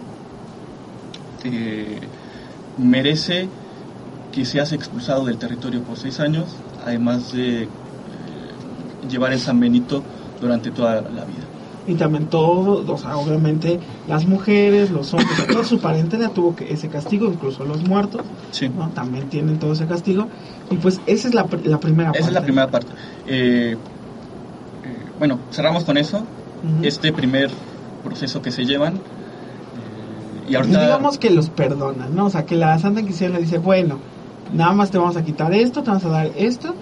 [2.79, 3.49] merece
[4.33, 6.45] que seas expulsado del territorio por seis años,
[6.85, 7.69] además de
[9.11, 10.03] llevar el San Benito
[10.41, 11.46] durante toda la vida.
[11.89, 16.73] Y también todo, o sea, obviamente las mujeres, los hombres, toda su parentela tuvo que
[16.73, 18.69] ese castigo, incluso los muertos, Sí.
[18.69, 18.89] ¿no?
[18.91, 20.27] También tienen todo ese castigo.
[20.71, 22.45] Y pues esa es la, pr- la primera Esa es la parte.
[22.47, 22.93] primera parte.
[23.29, 23.77] Eh, eh,
[25.19, 26.23] bueno, cerramos con eso.
[26.83, 27.51] Este primer
[28.03, 28.95] proceso que se llevan
[30.49, 32.27] Y ahorita- digamos que los perdonan, ¿no?
[32.27, 33.99] O sea, que la Santa Inquisición le dice, bueno,
[34.55, 36.75] nada más te vamos a quitar esto, te vamos a dar esto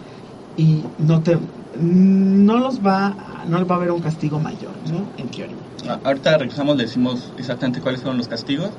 [0.57, 1.37] y no te
[1.81, 3.15] no los va
[3.47, 5.07] no va a haber un castigo mayor, ¿no?
[5.17, 5.57] En teoría.
[5.89, 8.71] Ah, Ahorita regresamos, le decimos exactamente cuáles fueron los castigos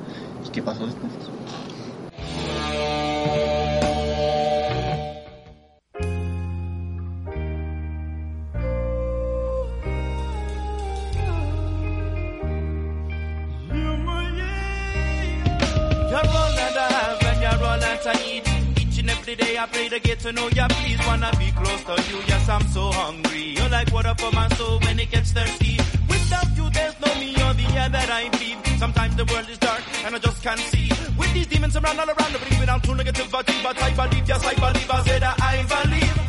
[0.46, 1.12] y qué pasó después.
[19.66, 20.66] I pray to get to know you.
[20.68, 22.18] Please wanna be close to you.
[22.28, 23.15] Yes, I'm so hungry.
[23.38, 25.78] You're like water for my soul when it gets thirsty.
[26.08, 28.78] Without you, there's no me or the air that I breathe.
[28.78, 30.88] Sometimes the world is dark and I just can't see.
[31.18, 33.62] With these demons around all around, bring me down to negativity.
[33.62, 34.90] But I believe, yes, I believe.
[34.90, 36.25] I said I believe.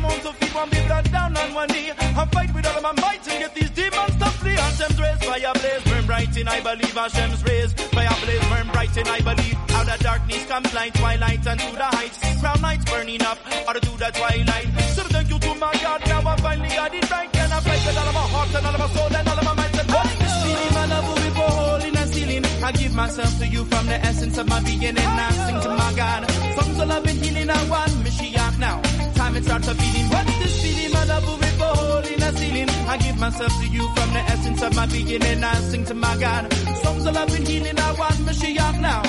[0.00, 1.92] Among to feet, one be blood down on one knee.
[1.92, 4.56] I fight with all of my might to get these demons to flee.
[4.56, 6.94] Hashem's rays, fire blaze, burn bright in I believe.
[6.96, 9.56] Hashem's rays, fire blaze, burn bright in I believe.
[9.76, 12.18] Out of darkness comes light, twilight and to the heights.
[12.40, 13.38] Crown lights burning up,
[13.68, 14.68] out of to the twilight.
[14.96, 17.36] So thank you to my God, now I finally got it right.
[17.36, 19.38] And I fight with all of my heart and all of my soul and all
[19.38, 19.78] of my might.
[19.80, 19.88] And
[20.24, 22.44] this feeling, my love, will be for holding and sealing.
[22.64, 25.68] I give myself to you from the essence of my being and I sing to
[25.76, 26.30] my God.
[26.56, 27.99] Songs of love and healing, I want
[29.40, 30.08] it starts a beating.
[30.08, 32.68] What's this feeling, my love, will be for holding and sealing.
[32.88, 35.94] I give myself to you from the essence of my being and I sing to
[35.94, 36.52] my God.
[36.82, 39.02] Songs of love and healing, I want Mashiach now.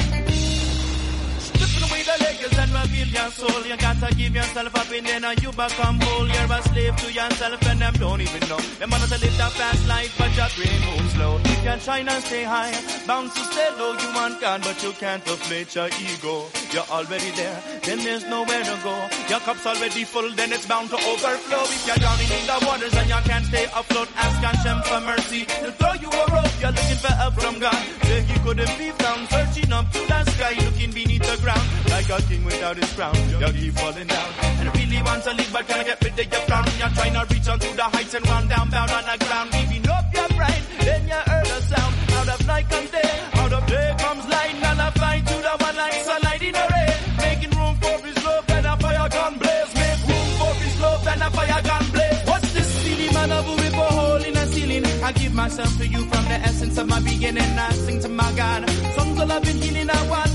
[2.12, 3.62] The layers and reveal your soul.
[3.66, 6.28] You gotta give yourself up and then you become whole.
[6.28, 8.59] You're a slave to yourself and them don't even know.
[8.80, 11.38] Them want to live that fast life, but your brain moves slow.
[11.38, 12.74] You can shine and stay high,
[13.07, 13.93] bound to stay low.
[13.93, 16.45] You want God, but you can't deflate your ego.
[16.74, 18.95] You're already there, then there's nowhere to go.
[19.30, 21.64] Your cup's already full, then it's bound to overflow.
[21.64, 25.45] If you're drowning in the waters and you can't stay afloat, ask Hashem for mercy.
[25.62, 26.51] He'll throw you a rope.
[26.59, 27.82] You're looking for help from God.
[28.03, 31.68] Say he couldn't be found, searching up to the sky, looking beneath the ground.
[31.89, 34.30] Like a king without his crown, you keep falling down.
[34.60, 36.66] And I really want to live, but can't get rid of your frown.
[36.80, 39.52] You're trying to reach onto the heights and run down, bound on the ground.
[39.52, 41.93] Giving up your pride, then you heard a sound.
[42.18, 44.56] Out of night comes day, out of day comes light.
[44.64, 46.91] And I fly to the one like sunlight in a ray.
[47.18, 49.74] Making room for his love, and a fire gun blaze.
[49.76, 52.22] Make room for his love, and a fire gun blaze.
[52.26, 53.32] What's this feeling, man?
[53.32, 54.86] Of a river hole in a ceiling.
[55.04, 57.52] I give myself to you from the essence of my beginning.
[57.68, 58.70] I sing to my God.
[58.95, 60.31] Songs of love and healing, I want.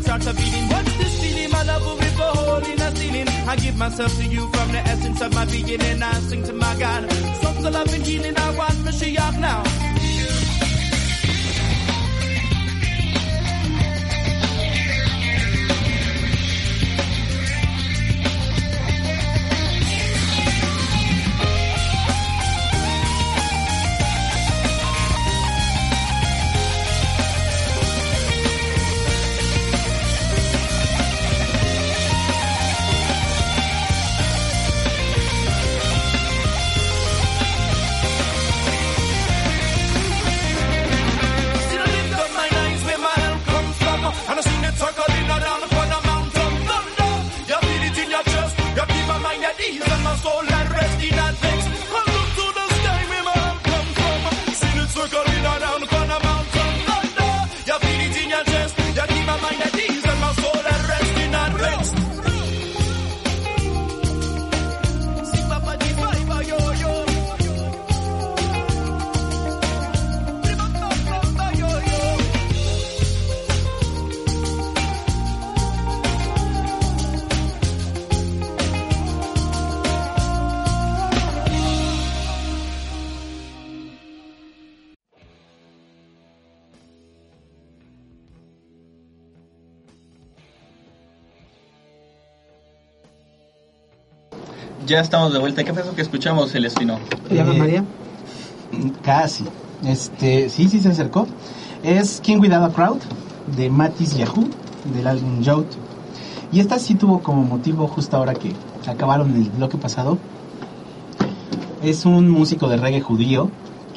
[0.00, 0.66] It starts a beating.
[0.68, 1.68] What's this feeling, man?
[1.68, 3.28] Of a river hole in a ceiling.
[3.46, 6.02] I give myself to you from the essence of my beginning.
[6.02, 7.12] I sing to my God.
[7.42, 9.62] Songs of love and healing, I want Mashiach now.
[9.62, 9.99] Still I
[94.90, 95.62] Ya estamos de vuelta.
[95.62, 96.98] ¿Qué fue eso que escuchamos, Celestino?
[97.30, 97.84] ¿Y Ana Eh, María?
[99.04, 99.44] Casi.
[99.86, 101.28] Este, sí, sí se acercó.
[101.84, 102.98] Es King Without a Crowd
[103.56, 104.48] de Matis Yahoo
[104.92, 105.68] del álbum Jout.
[106.52, 108.52] Y esta sí tuvo como motivo justo ahora que
[108.84, 110.18] acabaron el bloque pasado.
[111.84, 113.48] Es un músico de reggae judío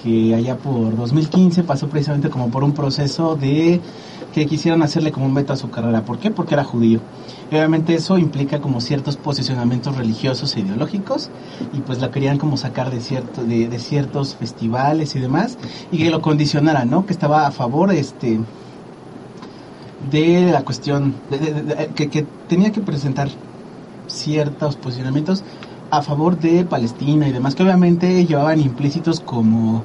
[0.04, 3.82] que allá por 2015 pasó precisamente como por un proceso de
[4.34, 6.04] que quisieran hacerle como un veto a su carrera.
[6.04, 6.32] ¿Por qué?
[6.32, 7.00] Porque era judío.
[7.52, 11.30] Obviamente eso implica como ciertos posicionamientos religiosos e ideológicos
[11.72, 15.58] y pues lo querían como sacar de, cierto, de, ciertos festivales y demás
[15.92, 17.06] y que lo condicionaran, ¿no?
[17.06, 18.40] Que estaba a favor este
[20.10, 21.14] de la cuestión,
[21.96, 23.30] que tenía que presentar
[24.08, 25.44] ciertos posicionamientos
[25.92, 29.84] a favor de Palestina y demás, que obviamente llevaban implícitos como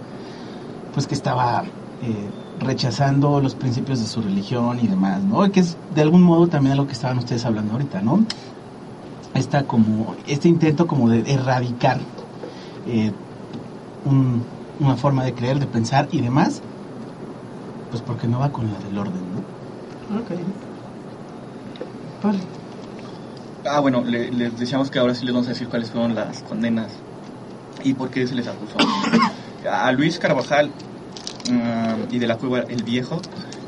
[0.95, 1.65] pues que estaba
[2.03, 2.31] eh,
[2.61, 5.51] rechazando los principios de su religión y demás, ¿no?
[5.51, 8.25] Que es de algún modo también lo que estaban ustedes hablando ahorita, ¿no?
[9.35, 12.01] Esta como, este intento como de erradicar
[12.87, 13.13] eh,
[14.05, 14.43] un-
[14.81, 16.61] una forma de creer, de pensar y demás,
[17.91, 20.19] pues porque no va con la del orden, ¿no?
[20.21, 20.31] Ok.
[22.23, 22.39] Vale.
[23.67, 26.43] Ah, bueno, le- les decíamos que ahora sí les vamos a decir cuáles fueron las
[26.43, 26.89] condenas
[27.85, 28.79] y por qué se les acusó.
[29.71, 30.71] A Luis Carvajal
[31.53, 33.21] ah, y de la Cueva el Viejo,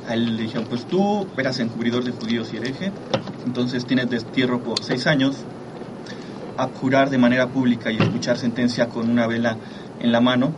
[0.06, 2.92] a él le dijeron, pues tú eras encubridor de judíos y hereje,
[3.44, 5.46] entonces tienes destierro por seis años,
[6.56, 9.58] a jurar de manera pública y escuchar sentencia con una vela
[9.98, 10.54] en la mano.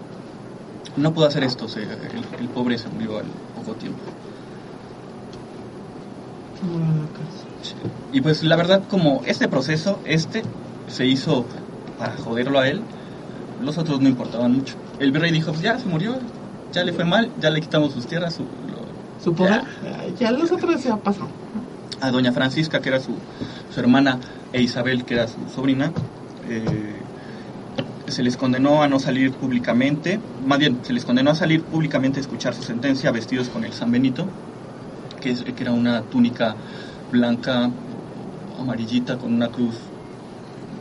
[0.96, 4.02] No pudo hacer esto, se- el, el pobre se murió al poco tiempo.
[8.10, 10.42] Y pues la verdad, como este proceso, este,
[10.86, 11.48] se hizo
[11.96, 12.86] para joderlo a él,
[13.58, 14.74] los otros no importaban mucho.
[14.98, 16.18] El virrey dijo, pues ya se murió,
[16.72, 18.86] ya le fue mal, ya le quitamos sus tierras, su- lo-
[19.18, 21.28] Su poder, eh, ya los otros ya pasó.
[22.00, 23.16] a doña Francisca, que era su,
[23.70, 24.18] su hermana,
[24.52, 25.92] e Isabel, que era su sobrina,
[26.44, 27.04] eh,
[28.08, 32.18] se les condenó a no salir públicamente, más bien, se les condenó a salir públicamente
[32.18, 34.28] a escuchar su sentencia vestidos con el San Benito,
[35.20, 36.56] que, es- que era una túnica
[37.12, 37.70] blanca,
[38.58, 39.76] amarillita, con una cruz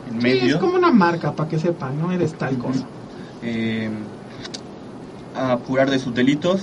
[0.06, 0.56] en Sí, medio.
[0.56, 2.88] es como una marca para que sepan, no eres tal cosa.
[3.42, 3.90] eh,
[5.34, 6.60] a curar de sus delitos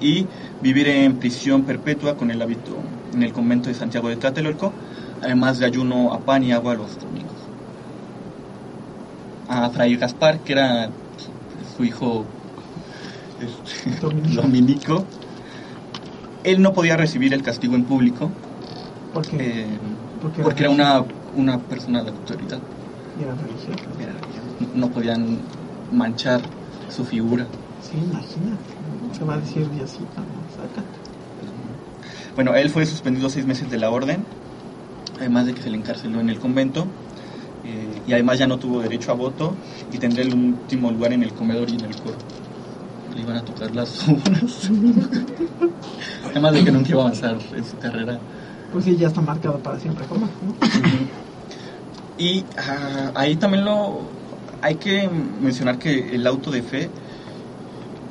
[0.00, 0.26] y
[0.60, 2.76] vivir en prisión perpetua con el hábito
[3.12, 4.72] en el convento de Santiago de Tlatelolco,
[5.22, 7.32] además de ayuno a pan y agua los domingos.
[9.48, 10.90] A Fray Gaspar, que era
[11.76, 12.24] su hijo
[13.40, 14.42] este, Dominico.
[14.42, 15.06] dominico,
[16.44, 18.30] él no podía recibir el castigo en público
[19.12, 19.66] Porque eh,
[20.22, 21.04] Porque era porque era una,
[21.36, 22.58] una persona de autoridad.
[23.20, 23.78] era religioso.
[24.00, 24.14] Era-
[24.74, 25.38] no podían
[25.92, 26.40] manchar
[26.88, 27.46] su figura.
[27.90, 29.16] Sí, imagínate.
[29.16, 30.04] Se va a decir Diosito.
[32.34, 34.24] Bueno, él fue suspendido seis meses de la orden,
[35.18, 36.86] además de que se le encarceló en el convento,
[37.64, 39.54] eh, y además ya no tuvo derecho a voto
[39.92, 42.16] y tendría el último lugar en el comedor y en el coro.
[43.14, 44.70] Le iban a tocar las obras.
[46.28, 48.18] además de que nunca iba a avanzar en su carrera.
[48.72, 50.54] Pues sí, ya está marcado para siempre como, ¿no?
[52.18, 54.00] Y ah, ahí también lo
[54.60, 55.08] hay que
[55.40, 56.90] mencionar que el auto de fe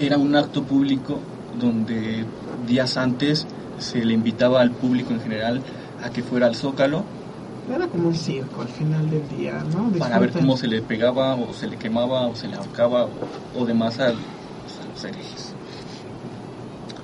[0.05, 1.21] era un acto público
[1.53, 2.25] donde
[2.67, 3.47] días antes
[3.79, 5.63] se le invitaba al público en general
[6.01, 7.03] a que fuera al Zócalo
[7.69, 9.91] Era como un circo al final del día, ¿no?
[9.99, 13.11] para ver cómo se le pegaba o se le quemaba o se le ahorcaba o,
[13.53, 15.53] o demás a los herejes.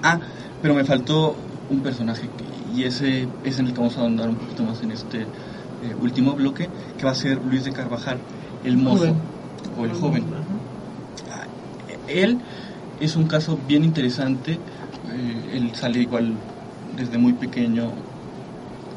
[0.02, 0.20] Ah,
[0.62, 1.36] pero me faltó
[1.70, 4.82] un personaje que- y ese es en el que vamos a andar un poquito más
[4.84, 5.28] en este
[5.82, 8.20] eh, último bloque, que va a ser Luis de Carvajal,
[8.64, 9.22] el mozo Joven.
[9.78, 10.34] o el joven.
[10.34, 10.60] Ajá.
[11.32, 11.47] Ah,
[12.08, 12.43] Él
[13.00, 14.54] es un caso bien interesante.
[14.54, 16.34] eh, él sale igual
[16.97, 17.91] desde muy pequeño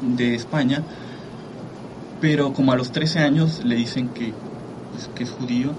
[0.01, 0.83] de España,
[2.19, 4.31] pero como a los 13 años le dicen que,
[4.91, 5.73] pues, que es judío,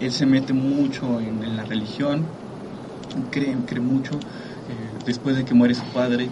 [0.00, 2.24] él se mete mucho en, la religión,
[3.30, 4.12] cree, cree mucho.
[4.14, 6.28] eh, después de que muere su padre, eh,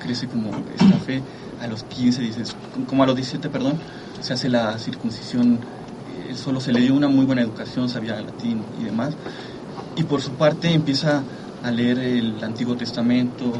[0.00, 1.22] crece como esta fe.
[1.62, 2.54] A los 15, dices,
[2.86, 3.78] como a los 17, perdón,
[4.20, 5.60] se hace la circuncisión.
[6.08, 9.14] eh, solo se le dio una muy buena educación, sabía latín y demás.
[9.96, 11.22] Y por su parte empieza
[11.64, 13.52] a leer el Antiguo Testamento,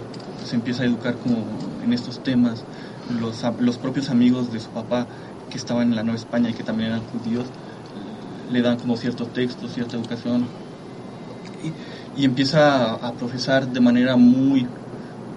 [0.45, 1.39] se empieza a educar como
[1.83, 2.63] en estos temas.
[3.21, 5.07] Los, los propios amigos de su papá
[5.51, 7.47] que estaban en la Nueva España y que también eran judíos,
[8.51, 10.47] le dan como ciertos textos, cierta educación.
[12.17, 14.67] Y, y empieza a, a profesar de manera muy,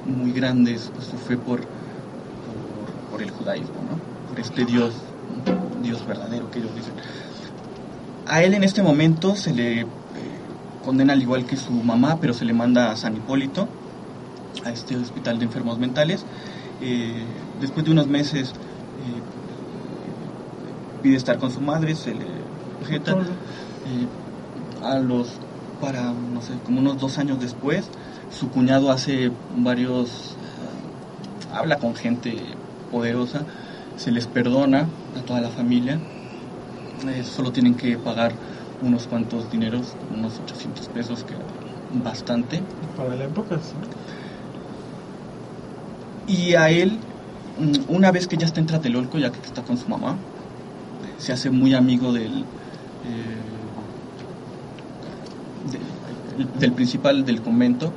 [0.06, 1.68] muy grande su su fe por, por,
[3.12, 4.28] por el judaísmo, ¿no?
[4.30, 4.94] por este Dios,
[5.82, 6.94] Dios verdadero que ellos dicen.
[8.28, 9.86] A él en este momento se le
[10.84, 13.68] condena al igual que su mamá, pero se le manda a San Hipólito,
[14.66, 16.26] a este hospital de enfermos mentales.
[16.82, 17.24] Eh,
[17.60, 18.54] después de unos meses eh,
[21.02, 22.26] pide estar con su madre, se le
[22.82, 23.12] objeta.
[23.14, 24.08] Eh,
[24.84, 25.28] a los,
[25.82, 27.90] para, no sé, como unos dos años después,
[28.32, 30.36] su cuñado hace varios,
[31.54, 32.38] habla con gente
[32.90, 33.42] poderosa,
[33.98, 36.00] se les perdona a toda la familia,
[37.08, 38.34] eh, solo tienen que pagar
[38.82, 41.46] unos cuantos dineros, unos 800 pesos, que era
[41.92, 42.64] bastante.
[42.96, 43.76] Para la época, sí.
[46.28, 47.00] Y a él,
[47.58, 50.18] mm, una vez que ya está en Tlatelolco, ya que está con su mamá,
[51.18, 52.46] se hace muy amigo del,
[53.04, 53.42] eh,
[55.72, 57.94] de- del principal del convento,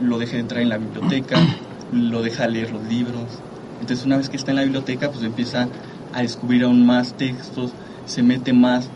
[0.00, 1.36] lo deja entrar en la biblioteca,
[1.90, 3.42] lo deja leer los libros.
[3.80, 5.68] Entonces una vez que está en la biblioteca, pues empieza
[6.12, 7.74] a descubrir aún más textos,
[8.06, 8.90] se mete más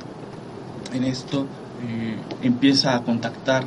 [0.97, 1.47] en esto,
[1.87, 3.65] eh, empieza a contactar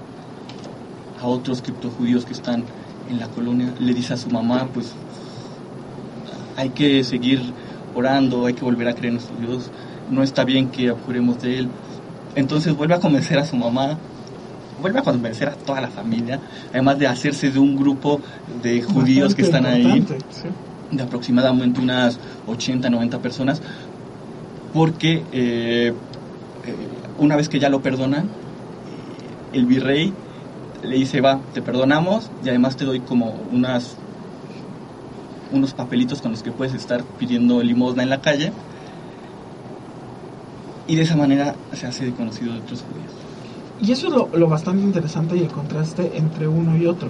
[1.22, 2.64] a otros criptojudíos que están
[3.10, 4.94] en la colonia, le dice a su mamá, pues
[6.56, 7.42] hay que seguir
[7.96, 9.72] orando, hay que volver a creer en nuestro Dios,
[10.10, 11.70] no está bien que abjuremos de Él.
[12.36, 13.98] Entonces vuelve a convencer a su mamá,
[14.82, 16.40] vuelve a convencer a toda la familia,
[16.72, 18.22] además de hacerse de un grupo
[18.62, 20.06] de judíos que están ahí,
[20.92, 23.62] de aproximadamente unas 80, 90 personas,
[24.74, 25.94] porque eh,
[26.66, 26.76] eh,
[27.20, 28.30] una vez que ya lo perdonan,
[29.54, 30.14] el virrey
[30.84, 33.98] le dice, va, te perdonamos y además te doy como unas
[35.52, 38.52] unos papelitos con los que puedes estar pidiendo limosna en la calle.
[40.88, 43.12] Y de esa manera se hace conocido de otros judíos.
[43.82, 47.10] Y eso es lo, lo, bastante interesante y el contraste entre uno y otro.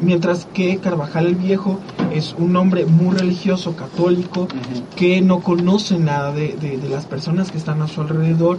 [0.00, 1.78] Mientras que Carvajal el Viejo
[2.12, 4.48] es un hombre muy religioso, católico,
[4.96, 8.58] que no conoce nada de, de, de, las personas que están a su alrededor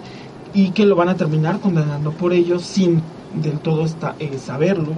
[0.54, 3.02] y que lo van a terminar condenando por ello sin
[3.34, 4.94] del todo está, eh, saberlo,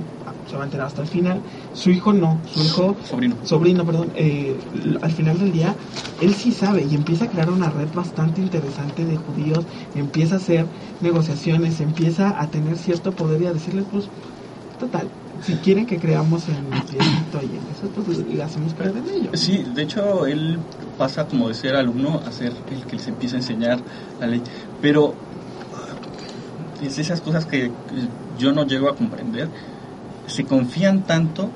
[0.49, 1.39] se va a enterar hasta el final.
[1.73, 4.55] Su hijo no, su hijo, sobrino, sobrino perdón, eh,
[5.01, 5.75] al final del día,
[6.21, 10.37] él sí sabe y empieza a crear una red bastante interesante de judíos, empieza a
[10.37, 10.65] hacer
[11.01, 14.05] negociaciones, empieza a tener cierto poder y a decirles, pues,
[14.79, 15.07] total,
[15.41, 19.29] si quieren que creamos en Egipto y en eso, pues le hacemos creer en ello.
[19.33, 20.57] Sí, de hecho, él
[20.97, 23.79] pasa como de ser alumno a ser el que les empieza a enseñar
[24.19, 24.41] la ley,
[24.81, 25.13] pero
[26.85, 27.71] es esas cosas que
[28.37, 29.49] yo no llego a comprender,
[30.27, 31.49] se confían tanto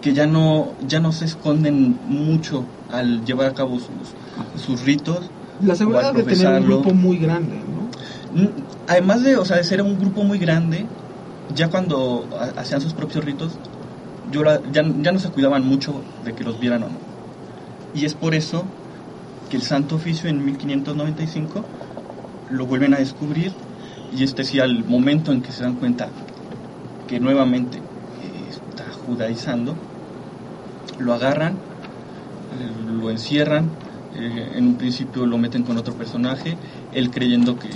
[0.00, 5.30] que ya no, ya no se esconden mucho al llevar a cabo sus, sus ritos.
[5.60, 8.50] La seguridad de tener un grupo muy grande, ¿no?
[8.86, 10.86] Además de, o sea, de ser un grupo muy grande,
[11.54, 13.58] ya cuando hacían sus propios ritos,
[14.30, 16.98] yo la, ya, ya no se cuidaban mucho de que los vieran o no.
[17.94, 18.64] Y es por eso
[19.50, 21.64] que el Santo Oficio en 1595
[22.50, 23.52] lo vuelven a descubrir
[24.16, 26.08] y este sí al momento en que se dan cuenta
[27.08, 27.80] que nuevamente eh,
[28.48, 29.74] está judaizando,
[30.98, 33.70] lo agarran, eh, lo encierran,
[34.14, 36.56] eh, en un principio lo meten con otro personaje,
[36.92, 37.68] él creyendo que,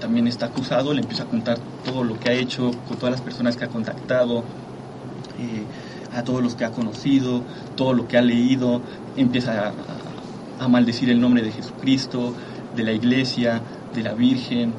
[0.00, 3.22] también está acusado, le empieza a contar todo lo que ha hecho, con todas las
[3.22, 4.44] personas que ha contactado,
[6.14, 7.42] a todos los que ha conocido,
[7.76, 8.82] todo lo que ha leído,
[9.16, 12.34] empieza a, a maldecir el nombre de Jesucristo,
[12.76, 13.62] de la iglesia,
[13.96, 14.72] de la Virgen,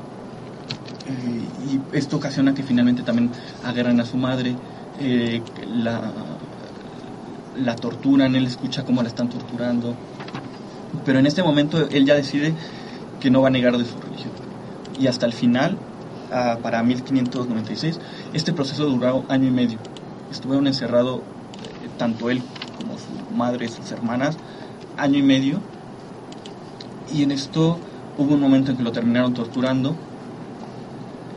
[1.08, 3.32] eh, y esto ocasiona que finalmente también
[3.66, 4.56] agarran a su madre,
[5.00, 6.14] eh, la,
[7.58, 9.96] la torturan, él escucha cómo la están torturando,
[11.06, 12.54] pero en este momento él ya decide
[13.20, 14.32] que no va a negar de su religión.
[15.00, 15.78] Y hasta el final,
[16.62, 18.00] para 1596,
[18.34, 19.78] este proceso duró año y medio.
[20.32, 22.42] Estuvieron encerrados eh, tanto él
[22.78, 24.38] como su madre, sus hermanas,
[24.98, 25.60] año y medio.
[27.14, 27.80] Y en esto
[28.18, 29.92] hubo un momento en que lo terminaron torturando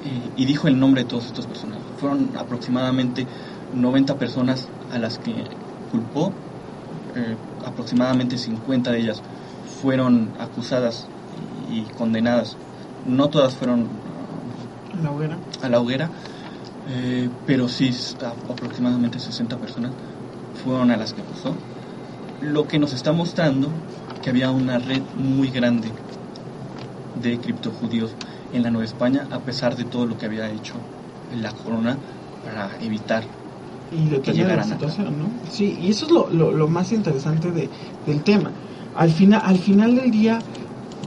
[0.05, 1.83] eh, y dijo el nombre de todos estos personajes.
[1.99, 3.27] Fueron aproximadamente
[3.75, 5.35] 90 personas a las que
[5.91, 6.33] culpó,
[7.15, 9.23] eh, aproximadamente 50 de ellas
[9.83, 11.07] fueron acusadas
[11.71, 12.57] y condenadas.
[13.07, 13.87] No todas fueron
[14.99, 16.11] ¿A la hoguera, a la hoguera
[16.89, 17.91] eh, pero sí
[18.49, 19.93] aproximadamente 60 personas
[20.65, 21.55] fueron a las que acusó.
[22.43, 23.69] Lo que nos está mostrando
[24.23, 25.89] que había una red muy grande
[27.21, 28.17] de criptojudíos
[28.51, 30.89] en la Nueva España, a pesar de todo lo que había hecho
[31.29, 31.99] la corona
[32.41, 33.25] para evitar
[33.91, 35.41] y que llegaran la situación, ¿no?
[35.51, 37.71] Sí, y eso es lo, lo, lo más interesante de,
[38.05, 38.55] del tema.
[38.93, 40.47] Al final, al final del día,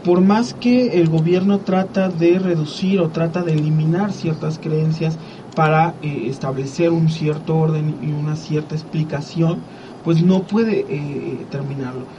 [0.03, 5.17] por más que el gobierno trata de reducir o trata de eliminar ciertas creencias
[5.53, 9.65] para eh, establecer un cierto orden y una cierta explicación,
[10.01, 12.09] pues no puede eh, terminarlo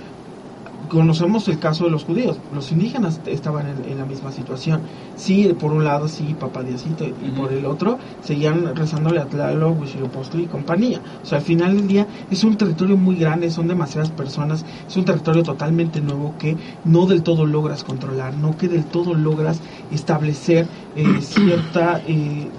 [0.88, 2.38] conocemos el caso de los judíos.
[2.54, 4.80] Los indígenas estaban en, en, la misma situación.
[5.16, 7.36] Sí, por un lado, sí, Papá Diosito, y uh -huh.
[7.36, 11.00] por el otro, seguían rezándole a Tlaloc, Huitzilopochtli y compañía.
[11.22, 14.96] O sea, al final del día es un territorio muy grande, son demasiadas personas, es
[14.96, 19.60] un territorio totalmente nuevo que no del todo logras controlar, no que del todo logras
[19.90, 22.02] establecer eh, cierta...
[22.06, 22.50] Eh,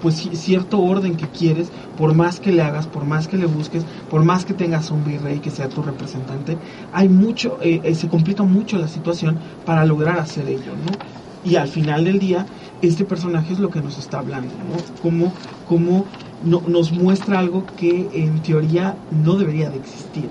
[0.00, 3.84] pues cierto orden que quieres, por más que le hagas, por más que le busques,
[4.08, 6.58] por más que tengas un virrey que sea tu representante,
[6.92, 11.00] hay mucho, eh, eh, se complica mucho la situación para lograr hacer ello, ¿no?
[11.42, 12.46] Y al final del día,
[12.82, 14.76] este personaje es lo que nos está hablando, ¿no?
[14.98, 15.32] Como,
[15.64, 16.04] como
[16.42, 20.28] no, nos muestra algo que en teoría no debería de existir.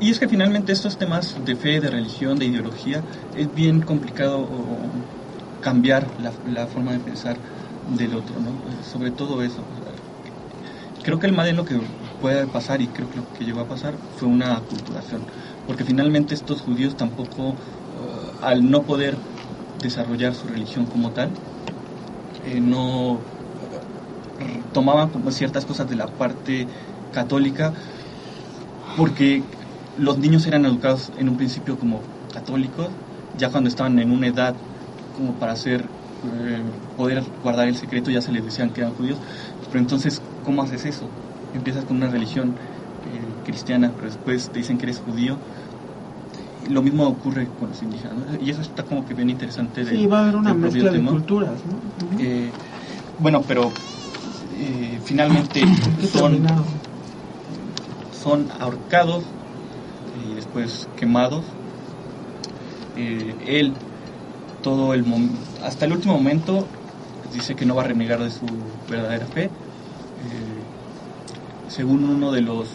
[0.00, 3.04] Y es que finalmente estos temas de fe, de religión, de ideología,
[3.34, 4.48] es bien complicado
[5.66, 7.36] cambiar la, la forma de pensar
[7.98, 8.52] del otro, ¿no?
[8.92, 9.58] Sobre todo eso.
[11.02, 11.80] Creo que el modelo que
[12.20, 15.22] puede pasar, y creo que lo que llegó a pasar, fue una aculturación.
[15.66, 17.56] Porque finalmente estos judíos tampoco, uh,
[18.44, 19.16] al no poder
[19.82, 21.30] desarrollar su religión como tal,
[22.44, 23.18] eh, no
[24.72, 26.68] tomaban como ciertas cosas de la parte
[27.12, 27.72] católica
[28.96, 29.42] porque
[29.98, 32.02] los niños eran educados en un principio como
[32.32, 32.88] católicos,
[33.36, 34.54] ya cuando estaban en una edad
[35.16, 35.90] como para hacer
[36.22, 36.64] eh,
[36.96, 39.18] poder guardar el secreto ya se les decían que eran judíos,
[39.68, 41.10] pero entonces ¿cómo haces eso?
[41.52, 42.58] Empiezas con una religión
[43.04, 45.38] eh, cristiana, pero después te dicen que eres judío.
[46.68, 48.36] Lo mismo ocurre con los indígenas, ¿no?
[48.36, 49.84] y eso está como que bien interesante.
[49.84, 51.62] del- Sí, va a haber una mezcla de culturas.
[52.18, 52.52] Eh,
[53.18, 53.72] bueno, pero
[55.04, 55.60] finalmente
[56.00, 56.46] ¿Qué son,
[58.10, 59.24] son ahorcados
[60.14, 61.46] y después quemados.
[62.96, 63.76] Eh, él,
[64.66, 65.04] todo el
[65.62, 66.66] hasta el último momento,
[67.32, 68.44] dice que no va a renegar de su
[68.90, 69.44] verdadera fe.
[69.44, 69.48] Eh,
[71.68, 72.66] según uno de los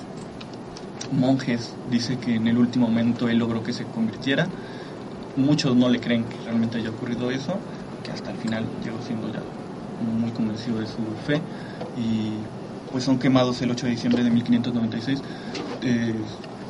[1.11, 4.47] monjes, dice que en el último momento él logró que se convirtiera.
[5.35, 7.55] Muchos no le creen que realmente haya ocurrido eso,
[8.05, 9.41] que hasta el final llegó siendo ya
[10.17, 11.41] muy convencido de su fe
[11.97, 12.35] y
[12.89, 15.21] pues son quemados el 8 de diciembre de 1596
[15.81, 16.15] eh,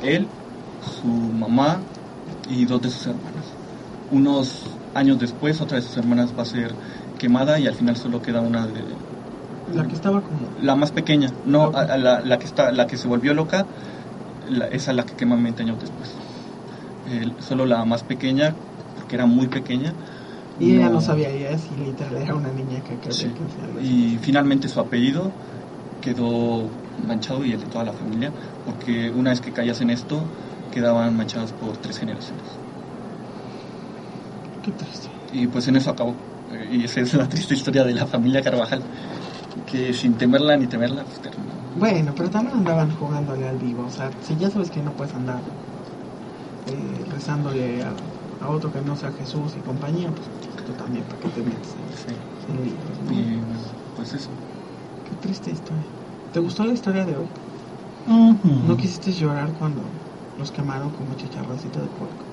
[0.02, 0.26] él,
[1.00, 1.78] su mamá
[2.50, 3.44] y dos de sus hermanas.
[4.10, 6.76] Unos años después otra de sus hermanas va a ser
[7.18, 8.98] quemada y al final solo queda una de
[9.66, 10.50] La que estaba como...
[10.56, 13.68] la más pequeña, no a- a la, la que está la que se volvió loca,
[14.42, 16.16] la, esa es la que queman 20 años después.
[17.40, 18.56] Solo la más pequeña,
[18.94, 19.96] porque era muy pequeña.
[20.58, 23.34] Y ella no sabía, ella sí, literal, era una niña que quería Sí.
[23.34, 25.34] que Y finalmente su apellido
[26.00, 28.34] quedó manchado y el de toda la familia,
[28.64, 30.32] porque una vez que caías en esto,
[30.70, 32.61] quedaban manchados por tres generaciones.
[34.62, 35.08] Qué triste.
[35.32, 36.16] Y pues en eso acabó.
[36.50, 38.82] Eh, Y esa es la triste historia de la familia Carvajal,
[39.66, 41.52] que sin temerla ni temerla, pues terminó.
[41.74, 43.84] Bueno, pero también andaban jugándole al vivo.
[43.86, 45.42] O sea, si ya sabes que no puedes andar
[46.66, 47.94] eh, rezándole a,
[48.40, 50.28] a otro que no sea Jesús y compañía, pues
[50.64, 52.12] tú también, ¿para qué te metes Sí.
[52.52, 53.12] en líos, no?
[53.12, 53.40] Y
[53.94, 54.30] pues eso.
[55.04, 55.86] Qué triste historia.
[56.30, 57.28] ¿Te gustó la historia de hoy?
[58.06, 59.82] ¿No quisiste llorar cuando
[60.36, 62.31] los quemaron como chicharroncito de puerco?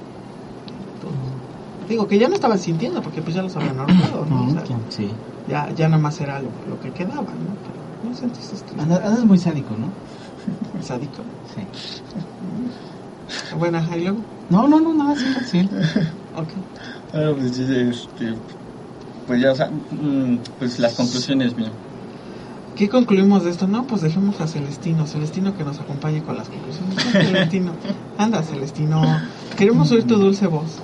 [1.89, 4.45] Digo que ya no estaban sintiendo porque pues ya los habían ahorcado, ¿no?
[4.45, 5.09] O sea, Ujú, Sí.
[5.47, 7.57] ya, ya nada más era lo, lo que quedaba, ¿no?
[7.65, 8.79] Pero no sentiste triste.
[8.79, 9.91] Andas, andas muy sádico, ¿no?
[10.81, 11.23] Sádico.
[11.55, 11.61] Sí.
[13.59, 14.21] Bueno, y luego.
[14.49, 15.69] No, no, no, nada, sí, sí.
[16.35, 16.49] Ok.
[17.13, 18.35] Ah, pues, este,
[19.27, 21.71] pues ya, o sea, mm, pues las conclusiones, mira.
[22.75, 23.67] ¿Qué concluimos de esto?
[23.67, 25.05] No, pues dejemos a Celestino.
[25.05, 26.95] Celestino que nos acompañe con las conclusiones.
[27.11, 27.73] Celestino.
[28.17, 29.01] Anda, Celestino.
[29.57, 30.77] Queremos oír tu dulce voz.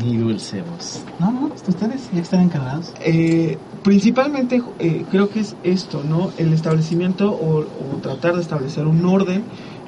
[0.00, 1.04] Y dulce voz.
[1.18, 2.92] No, no, pues ustedes ya están encargados.
[3.00, 6.32] Eh, principalmente eh, creo que es esto, ¿no?
[6.38, 9.44] El establecimiento o, o tratar de establecer un orden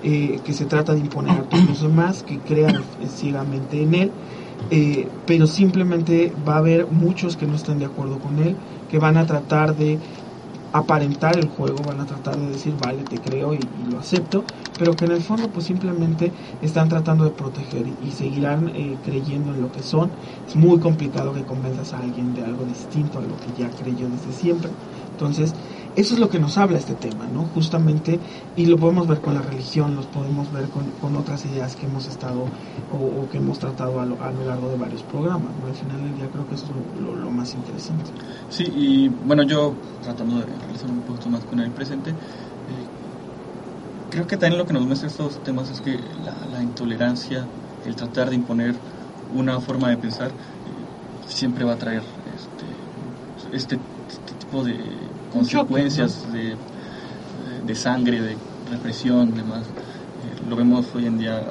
[0.06, 4.12] eh, que se trata de imponer a todos los demás, que crean ciegamente en él,
[4.70, 8.54] eh, pero simplemente va a haber muchos que no están de acuerdo con él,
[8.90, 9.98] que van a tratar de
[10.76, 14.44] aparentar el juego, van a tratar de decir, vale, te creo y, lo acepto,
[14.76, 18.98] pero que en el fondo pues simplemente están tratando de proteger y, y seguirán eh,
[19.00, 20.16] creyendo en lo que son.
[20.46, 24.08] Es muy complicado que convenzas a alguien de algo distinto a lo que ya creyó
[24.10, 24.76] desde siempre.
[25.10, 25.54] Entonces,
[25.96, 27.44] eso es lo que nos habla este tema, ¿no?
[27.54, 28.18] Justamente,
[28.56, 31.86] y lo podemos ver con la religión, los podemos ver con, con otras ideas que
[31.86, 32.46] hemos estado
[32.92, 35.68] o, que hemos tratado a lo, a lo largo de varios programas, ¿no?
[35.68, 38.10] Al final del creo que eso es lo, más interesante.
[38.50, 42.14] Sí, y bueno, yo tratando de realizar un poquito más con el presente, eh,
[44.10, 47.46] creo que también lo que nos muestra estos temas es que la, la intolerancia,
[47.86, 48.74] el tratar de imponer
[49.32, 50.32] una forma de pensar, eh,
[51.28, 52.02] siempre va a traer
[52.34, 53.78] este, este,
[54.08, 54.74] este tipo de
[55.34, 56.56] consecuencias de,
[57.62, 59.66] de sangre, de represión, demás.
[60.22, 61.44] Eh, lo vemos hoy en día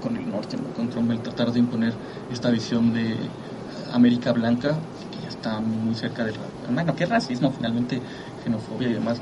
[0.00, 0.72] con el norte, ¿no?
[0.72, 1.94] con Trump, el tratar de imponer
[2.28, 3.30] esta visión de
[3.92, 6.38] América Blanca, que ya está muy cerca del
[6.74, 8.02] bueno, que es racismo finalmente,
[8.42, 9.18] xenofobia y demás,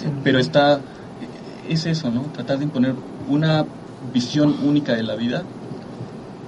[0.00, 0.82] Eh, pero está,
[1.18, 1.28] eh,
[1.68, 2.30] es eso, ¿no?
[2.32, 2.94] Tratar de imponer
[3.26, 3.64] una
[4.00, 5.46] visión única de la vida,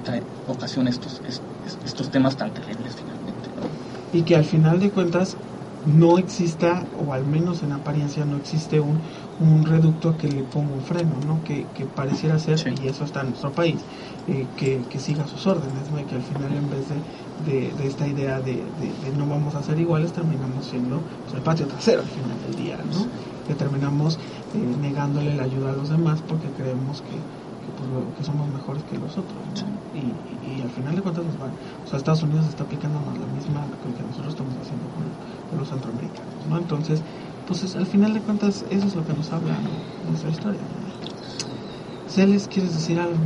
[0.03, 3.63] trae, ocasiona estos, es- es- estos temas tan terribles finalmente, ¿no?
[4.11, 5.39] y que al final de cuentas
[5.85, 9.03] no exista, o al menos en apariencia no existe un,
[9.37, 11.43] un reducto que le ponga un freno, ¿no?
[11.43, 12.71] que, que pareciera ser, Sí.
[12.77, 13.87] y eso está en nuestro país,
[14.27, 15.99] eh, que, que siga sus órdenes, ¿no?
[16.01, 17.05] y que al final en vez de,
[17.37, 21.35] de, de esta idea de, de- de no vamos a ser iguales, terminamos siendo pues,
[21.35, 23.11] el patio trasero al final del día, ¿no?
[23.43, 24.19] que terminamos
[24.53, 27.27] eh, negándole la ayuda a los demás porque creemos que,
[27.65, 29.39] que, pues, lo- que somos mejores que los otros.
[29.55, 29.99] ¿no?
[29.99, 31.51] Y, y- y al final de cuentas nos van.
[31.85, 35.05] O sea, Estados Unidos está aplicándonos la misma que nosotros estamos haciendo con,
[35.49, 36.47] con los centroamericanos.
[36.49, 36.59] ¿no?
[36.59, 37.01] Entonces,
[37.47, 40.09] pues es- al final de cuentas eso es lo que nos habla ¿no?
[40.11, 40.61] nuestra historia.
[40.61, 42.11] ¿no?
[42.11, 43.17] Celes, ¿quieres decir algo?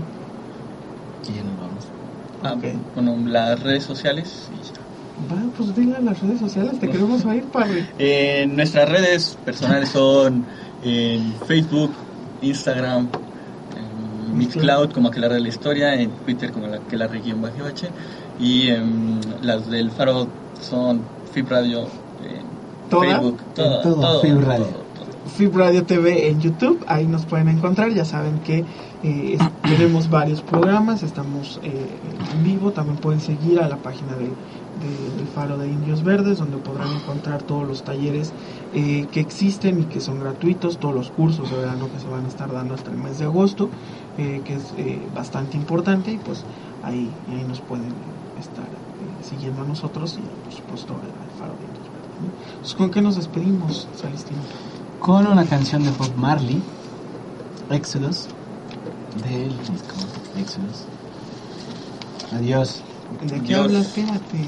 [1.28, 1.86] Y ya nos vamos.
[2.42, 2.64] Ah, Ok.
[2.94, 4.72] Bueno, las redes sociales y ya.
[5.34, 7.86] Va, pues dile a las redes sociales, te queremos oír, padre.
[7.98, 10.46] Eh, nuestras redes personales son
[10.82, 11.90] en Facebook,
[12.42, 13.08] Instagram,
[14.36, 17.88] Mixcloud como Aquelarre de la Historia, en Twitter como la Aquelarre guion bajo H
[18.38, 20.26] y em, las del Faro
[20.60, 21.00] son
[21.32, 21.82] Fib Radio
[22.22, 22.46] en
[22.90, 23.06] ¿Toda?
[23.06, 24.64] Facebook, todo, todo, todo, Fib Radio.
[24.66, 24.86] todo.
[25.36, 28.64] Fib Radio TV en YouTube, ahí nos pueden encontrar, ya saben que
[29.02, 31.72] eh, tenemos varios programas, estamos eh,
[32.32, 36.38] en vivo, también pueden seguir a la página del, de- del Faro de Indios Verdes,
[36.38, 38.32] donde podrán encontrar todos los talleres
[38.72, 42.24] eh, que existen y que son gratuitos, todos los cursos de verano que se van
[42.24, 43.68] a estar dando hasta el mes de agosto,
[44.18, 46.42] eh, que es eh, bastante importante y pues
[46.82, 47.92] ahí, ahí nos pueden
[48.40, 51.76] estar eh, siguiendo a nosotros y por supuesto al al Faro de.
[52.60, 54.40] Pues, ¿Con qué nos despedimos, Celestino?
[55.00, 56.62] Con una canción de Bob Marley,
[57.70, 58.28] Exodus,
[59.22, 59.96] del disco
[60.38, 60.84] Exodus.
[62.32, 62.82] Adiós.
[63.22, 63.88] ¿De qué hablas?
[63.88, 64.38] Quédate.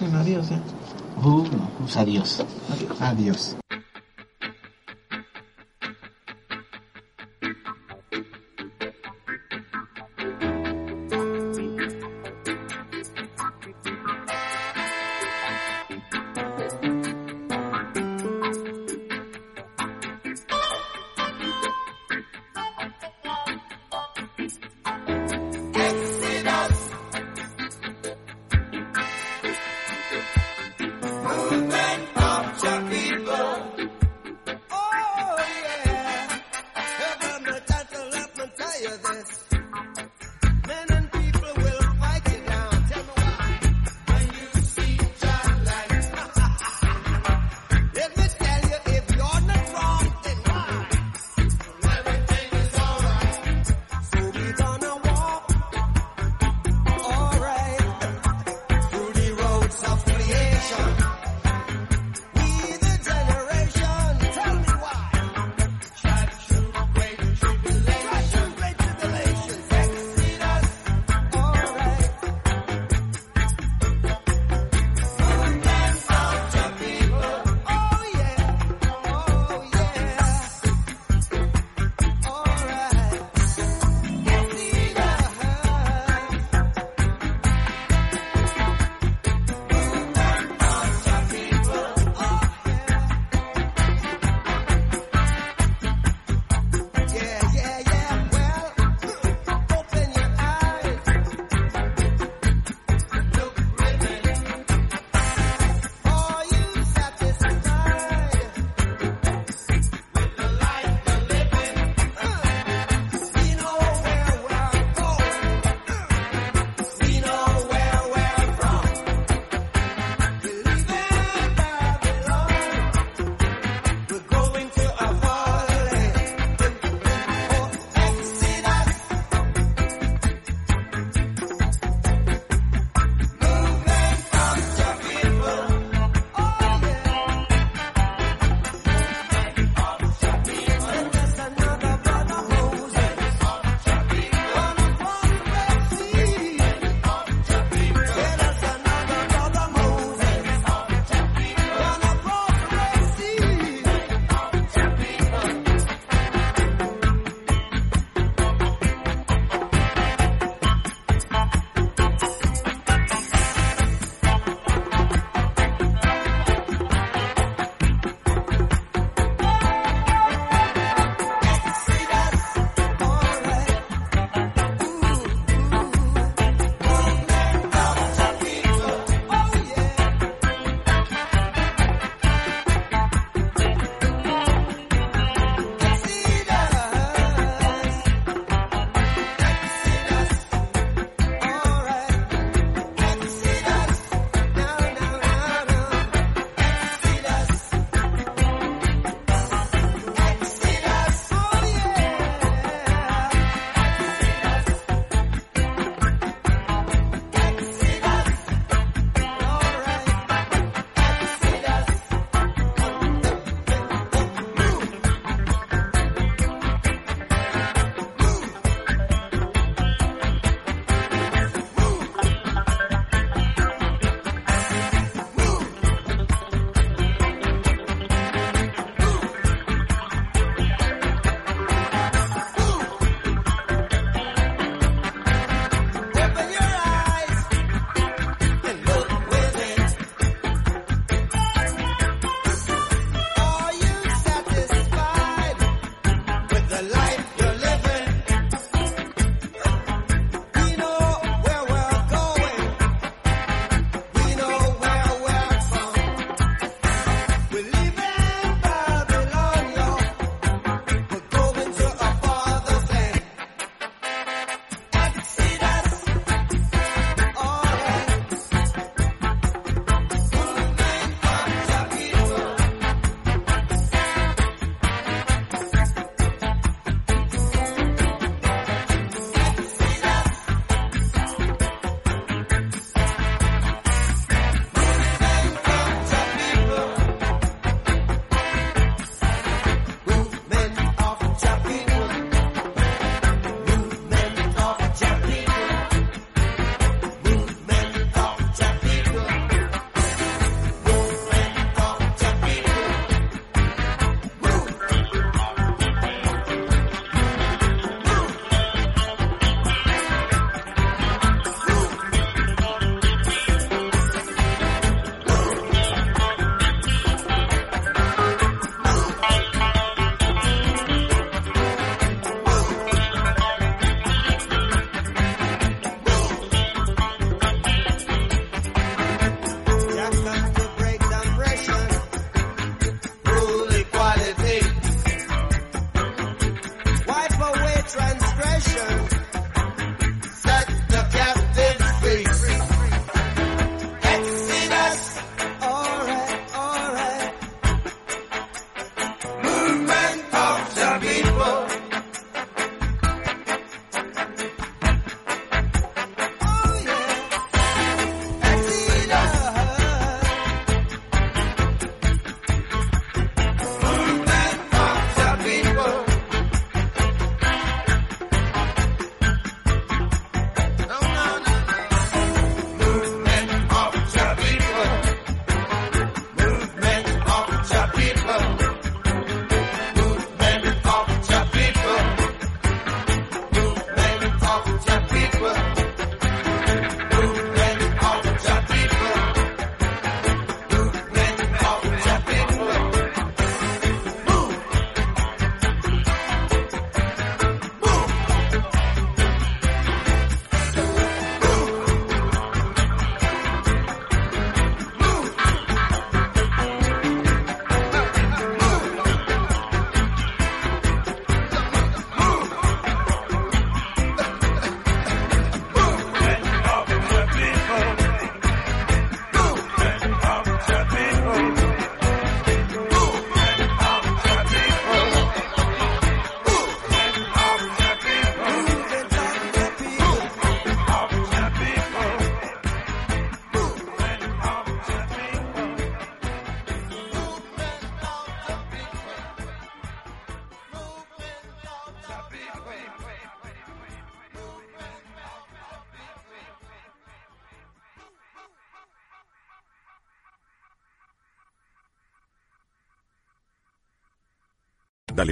[0.00, 0.60] Bueno, adiós, ya.
[1.16, 2.44] Uh, no, pues adiós.
[2.70, 3.00] Adiós.
[3.00, 3.61] Adiós.